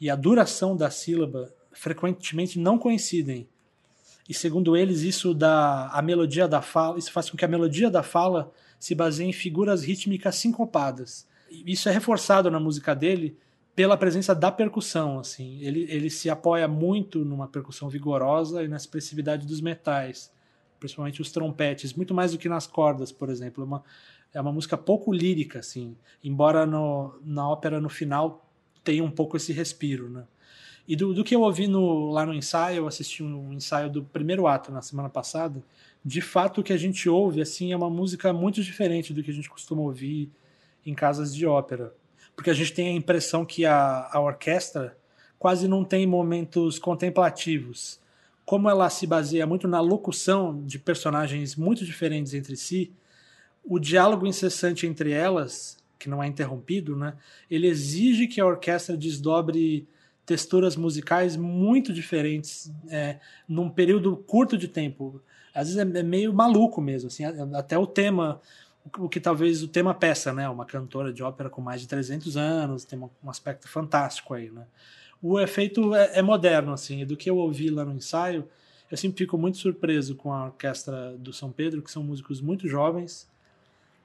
e 0.00 0.08
a 0.08 0.16
duração 0.16 0.76
da 0.76 0.90
sílaba 0.90 1.52
frequentemente 1.72 2.58
não 2.58 2.78
coincidem. 2.78 3.46
E 4.28 4.34
segundo 4.34 4.76
eles, 4.76 5.02
isso 5.02 5.34
dá 5.34 5.88
a 5.88 6.00
melodia 6.00 6.48
da 6.48 6.62
fala, 6.62 6.98
isso 6.98 7.12
faz 7.12 7.28
com 7.28 7.36
que 7.36 7.44
a 7.44 7.48
melodia 7.48 7.90
da 7.90 8.02
fala 8.02 8.52
se 8.80 8.94
baseia 8.94 9.28
em 9.28 9.32
figuras 9.32 9.84
rítmicas 9.84 10.36
sincopadas. 10.36 11.28
Isso 11.50 11.88
é 11.88 11.92
reforçado 11.92 12.50
na 12.50 12.58
música 12.58 12.94
dele 12.94 13.36
pela 13.76 13.96
presença 13.96 14.34
da 14.34 14.50
percussão, 14.50 15.18
assim. 15.18 15.58
Ele, 15.60 15.86
ele 15.90 16.08
se 16.08 16.30
apoia 16.30 16.66
muito 16.66 17.24
numa 17.24 17.46
percussão 17.46 17.90
vigorosa 17.90 18.64
e 18.64 18.68
na 18.68 18.76
expressividade 18.76 19.46
dos 19.46 19.60
metais, 19.60 20.32
principalmente 20.78 21.20
os 21.20 21.30
trompetes, 21.30 21.92
muito 21.92 22.14
mais 22.14 22.32
do 22.32 22.38
que 22.38 22.48
nas 22.48 22.66
cordas, 22.66 23.12
por 23.12 23.28
exemplo. 23.28 23.62
É 23.62 23.66
uma, 23.66 23.84
é 24.32 24.40
uma 24.40 24.52
música 24.52 24.78
pouco 24.78 25.12
lírica, 25.12 25.58
assim, 25.58 25.94
embora 26.24 26.64
no, 26.64 27.14
na 27.22 27.48
ópera 27.48 27.80
no 27.80 27.90
final 27.90 28.50
tenha 28.82 29.04
um 29.04 29.10
pouco 29.10 29.36
esse 29.36 29.52
respiro, 29.52 30.08
né? 30.08 30.24
E 30.88 30.96
do, 30.96 31.14
do 31.14 31.22
que 31.22 31.36
eu 31.36 31.42
ouvi 31.42 31.68
no, 31.68 32.10
lá 32.10 32.26
no 32.26 32.34
ensaio, 32.34 32.78
eu 32.78 32.88
assisti 32.88 33.22
um 33.22 33.52
ensaio 33.52 33.88
do 33.90 34.02
primeiro 34.02 34.46
ato 34.46 34.72
na 34.72 34.82
semana 34.82 35.08
passada, 35.08 35.62
de 36.04 36.20
fato 36.20 36.60
o 36.60 36.64
que 36.64 36.72
a 36.72 36.76
gente 36.76 37.08
ouve 37.08 37.40
assim 37.42 37.72
é 37.72 37.76
uma 37.76 37.90
música 37.90 38.32
muito 38.32 38.62
diferente 38.62 39.12
do 39.12 39.22
que 39.22 39.30
a 39.30 39.34
gente 39.34 39.50
costuma 39.50 39.82
ouvir 39.82 40.30
em 40.84 40.94
casas 40.94 41.34
de 41.34 41.46
ópera. 41.46 41.94
Porque 42.34 42.50
a 42.50 42.54
gente 42.54 42.72
tem 42.72 42.88
a 42.88 42.92
impressão 42.92 43.44
que 43.44 43.66
a, 43.66 44.08
a 44.10 44.20
orquestra 44.20 44.96
quase 45.38 45.68
não 45.68 45.84
tem 45.84 46.06
momentos 46.06 46.78
contemplativos. 46.78 48.00
Como 48.44 48.68
ela 48.68 48.88
se 48.90 49.06
baseia 49.06 49.46
muito 49.46 49.68
na 49.68 49.80
locução 49.80 50.62
de 50.64 50.78
personagens 50.78 51.54
muito 51.54 51.84
diferentes 51.84 52.34
entre 52.34 52.56
si, 52.56 52.92
o 53.64 53.78
diálogo 53.78 54.26
incessante 54.26 54.86
entre 54.86 55.12
elas, 55.12 55.78
que 55.98 56.08
não 56.08 56.22
é 56.22 56.26
interrompido, 56.26 56.96
né, 56.96 57.14
ele 57.50 57.66
exige 57.66 58.26
que 58.26 58.40
a 58.40 58.46
orquestra 58.46 58.96
desdobre 58.96 59.86
texturas 60.24 60.76
musicais 60.76 61.36
muito 61.36 61.92
diferentes 61.92 62.72
é, 62.88 63.18
num 63.48 63.68
período 63.68 64.16
curto 64.16 64.56
de 64.56 64.68
tempo 64.68 65.20
às 65.54 65.68
vezes 65.72 65.94
é, 65.94 65.98
é 65.98 66.02
meio 66.02 66.32
maluco 66.32 66.80
mesmo, 66.80 67.08
assim, 67.08 67.24
até 67.54 67.78
o 67.78 67.86
tema, 67.86 68.40
o 68.98 69.08
que 69.08 69.20
talvez 69.20 69.62
o 69.62 69.68
tema 69.68 69.94
peça, 69.94 70.32
né? 70.32 70.48
Uma 70.48 70.64
cantora 70.64 71.12
de 71.12 71.22
ópera 71.22 71.50
com 71.50 71.60
mais 71.60 71.80
de 71.80 71.88
300 71.88 72.36
anos, 72.36 72.84
tem 72.84 72.98
um 72.98 73.30
aspecto 73.30 73.68
fantástico 73.68 74.34
aí, 74.34 74.50
né? 74.50 74.66
O 75.22 75.38
efeito 75.38 75.94
é, 75.94 76.18
é 76.18 76.22
moderno, 76.22 76.72
assim, 76.72 77.04
do 77.04 77.16
que 77.16 77.28
eu 77.28 77.36
ouvi 77.36 77.68
lá 77.68 77.84
no 77.84 77.92
ensaio, 77.92 78.48
eu 78.90 78.96
sempre 78.96 79.18
fico 79.18 79.38
muito 79.38 79.58
surpreso 79.58 80.16
com 80.16 80.32
a 80.32 80.46
orquestra 80.46 81.16
do 81.16 81.32
São 81.32 81.52
Pedro, 81.52 81.80
que 81.80 81.90
são 81.90 82.02
músicos 82.02 82.40
muito 82.40 82.66
jovens, 82.66 83.28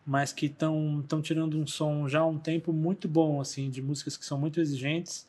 mas 0.05 0.31
que 0.31 0.45
estão 0.45 1.21
tirando 1.23 1.57
um 1.57 1.65
som 1.65 2.07
já 2.07 2.19
há 2.19 2.25
um 2.25 2.37
tempo 2.37 2.71
muito 2.71 3.07
bom, 3.07 3.41
assim, 3.41 3.69
de 3.69 3.81
músicas 3.81 4.15
que 4.15 4.23
são 4.23 4.37
muito 4.37 4.61
exigentes. 4.61 5.27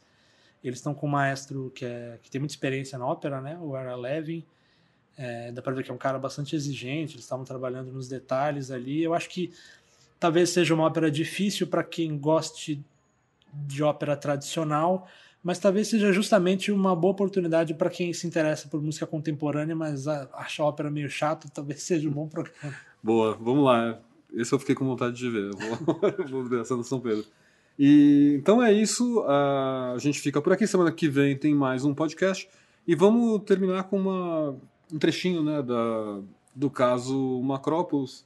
Eles 0.63 0.79
estão 0.81 0.93
com 0.93 1.07
um 1.07 1.11
maestro 1.11 1.73
que, 1.75 1.87
é, 1.87 2.19
que 2.23 2.31
tem 2.31 2.39
muita 2.39 2.53
experiência 2.53 2.99
na 2.99 3.07
ópera, 3.07 3.41
né? 3.41 3.59
O 3.59 3.75
Ara 3.75 3.97
Levin, 3.97 4.45
é, 5.17 5.51
dá 5.53 5.63
para 5.63 5.73
ver 5.73 5.83
que 5.83 5.91
é 5.91 5.95
um 5.95 5.99
cara 5.99 6.19
bastante 6.19 6.55
exigente, 6.55 7.15
eles 7.15 7.25
estavam 7.25 7.45
trabalhando 7.45 7.91
nos 7.91 8.09
detalhes 8.09 8.71
ali. 8.71 9.03
Eu 9.03 9.15
acho 9.15 9.29
que 9.29 9.53
talvez 10.21 10.51
seja 10.51 10.75
uma 10.75 10.85
ópera 10.85 11.11
difícil 11.11 11.67
para 11.67 11.83
quem 11.83 12.19
goste 12.19 12.83
de 13.53 13.83
ópera 13.83 14.17
tradicional, 14.17 15.09
mas 15.43 15.59
talvez 15.59 15.89
seja 15.89 16.13
justamente 16.13 16.71
uma 16.71 16.95
boa 16.95 17.13
oportunidade 17.13 17.73
para 17.73 17.89
quem 17.89 18.13
se 18.13 18.27
interessa 18.27 18.69
por 18.69 18.83
música 18.83 19.07
contemporânea, 19.07 19.75
mas 19.75 20.07
acha 20.07 20.63
a 20.63 20.67
ópera 20.67 20.91
meio 20.91 21.09
chato, 21.09 21.49
talvez 21.51 21.83
seja 21.83 22.09
um 22.09 22.13
bom 22.13 22.29
programa. 22.29 22.75
Boa, 23.03 23.35
vamos 23.41 23.65
lá. 23.65 23.99
Esse 24.35 24.53
eu 24.53 24.59
fiquei 24.59 24.75
com 24.75 24.85
vontade 24.85 25.17
de 25.17 25.31
ver. 25.31 25.51
Vou, 25.53 26.01
vou 26.29 26.45
ver 26.45 26.61
essa 26.61 26.77
no 26.77 26.85
São 26.85 27.01
Pedro. 27.01 27.25
E, 27.79 28.37
então 28.39 28.63
é 28.63 28.73
isso. 28.73 29.23
A 29.23 29.95
gente 29.99 30.21
fica 30.21 30.43
por 30.43 30.53
aqui. 30.53 30.67
Semana 30.67 30.91
que 30.91 31.09
vem 31.09 31.37
tem 31.37 31.55
mais 31.55 31.85
um 31.85 31.95
podcast. 31.95 32.49
E 32.87 32.95
vamos 32.95 33.43
terminar 33.45 33.85
com 33.85 33.99
uma 33.99 34.57
um 34.93 34.99
trechinho 34.99 35.43
né, 35.43 35.63
da, 35.63 36.21
do 36.55 36.71
caso 36.71 37.41
Macrópolis, 37.43 38.25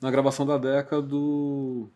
na 0.00 0.10
gravação 0.10 0.46
da 0.46 0.56
década 0.56 1.02
do. 1.02 1.88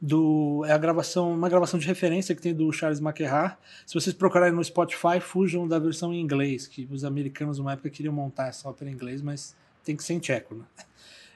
do 0.00 0.64
é 0.66 0.72
a 0.72 0.78
gravação, 0.78 1.32
uma 1.32 1.48
gravação 1.48 1.78
de 1.78 1.86
referência 1.86 2.34
que 2.34 2.42
tem 2.42 2.54
do 2.54 2.70
Charles 2.72 3.00
McHarr. 3.00 3.56
Se 3.86 3.94
vocês 3.94 4.14
procurarem 4.14 4.54
no 4.54 4.64
Spotify, 4.64 5.20
fujam 5.20 5.68
da 5.68 5.78
versão 5.78 6.12
em 6.12 6.20
inglês, 6.20 6.66
que 6.66 6.88
os 6.90 7.04
americanos 7.04 7.58
numa 7.58 7.72
época 7.72 7.90
queriam 7.90 8.12
montar 8.12 8.48
essa 8.48 8.68
ópera 8.68 8.90
em 8.90 8.94
inglês, 8.94 9.22
mas 9.22 9.56
tem 9.84 9.96
que 9.96 10.02
ser 10.02 10.14
em 10.14 10.18
tcheco, 10.18 10.54
né? 10.54 10.64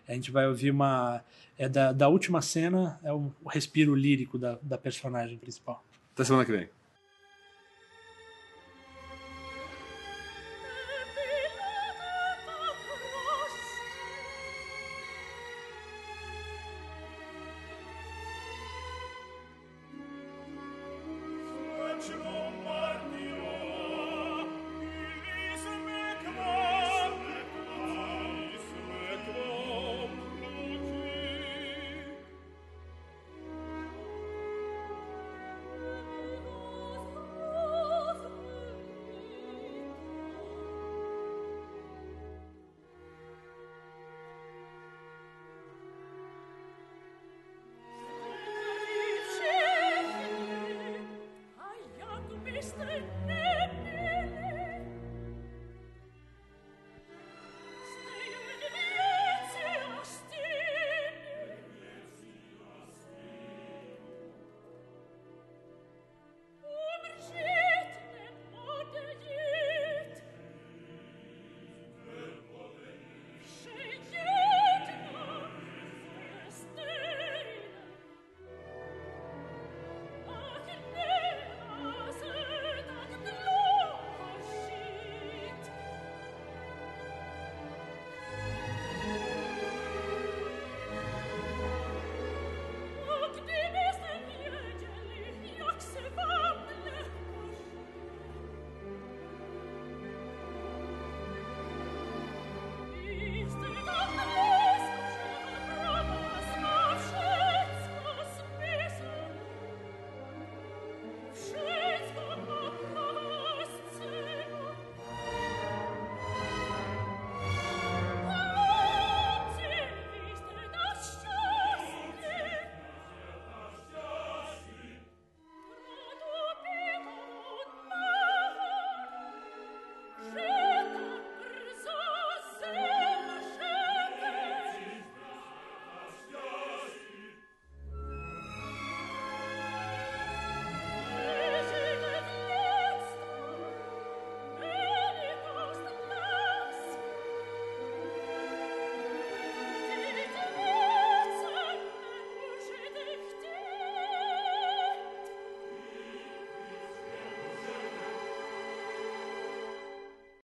A 0.08 0.14
gente 0.14 0.30
vai 0.30 0.46
ouvir 0.48 0.70
uma 0.70 1.22
é 1.58 1.68
da, 1.68 1.92
da 1.92 2.08
última 2.08 2.40
cena, 2.40 2.98
é 3.02 3.12
o 3.12 3.32
respiro 3.46 3.94
lírico 3.94 4.38
da, 4.38 4.58
da 4.62 4.78
personagem 4.78 5.36
principal. 5.36 5.84
Até 6.14 6.24
semana 6.24 6.44
que 6.44 6.52
vem. 6.52 6.68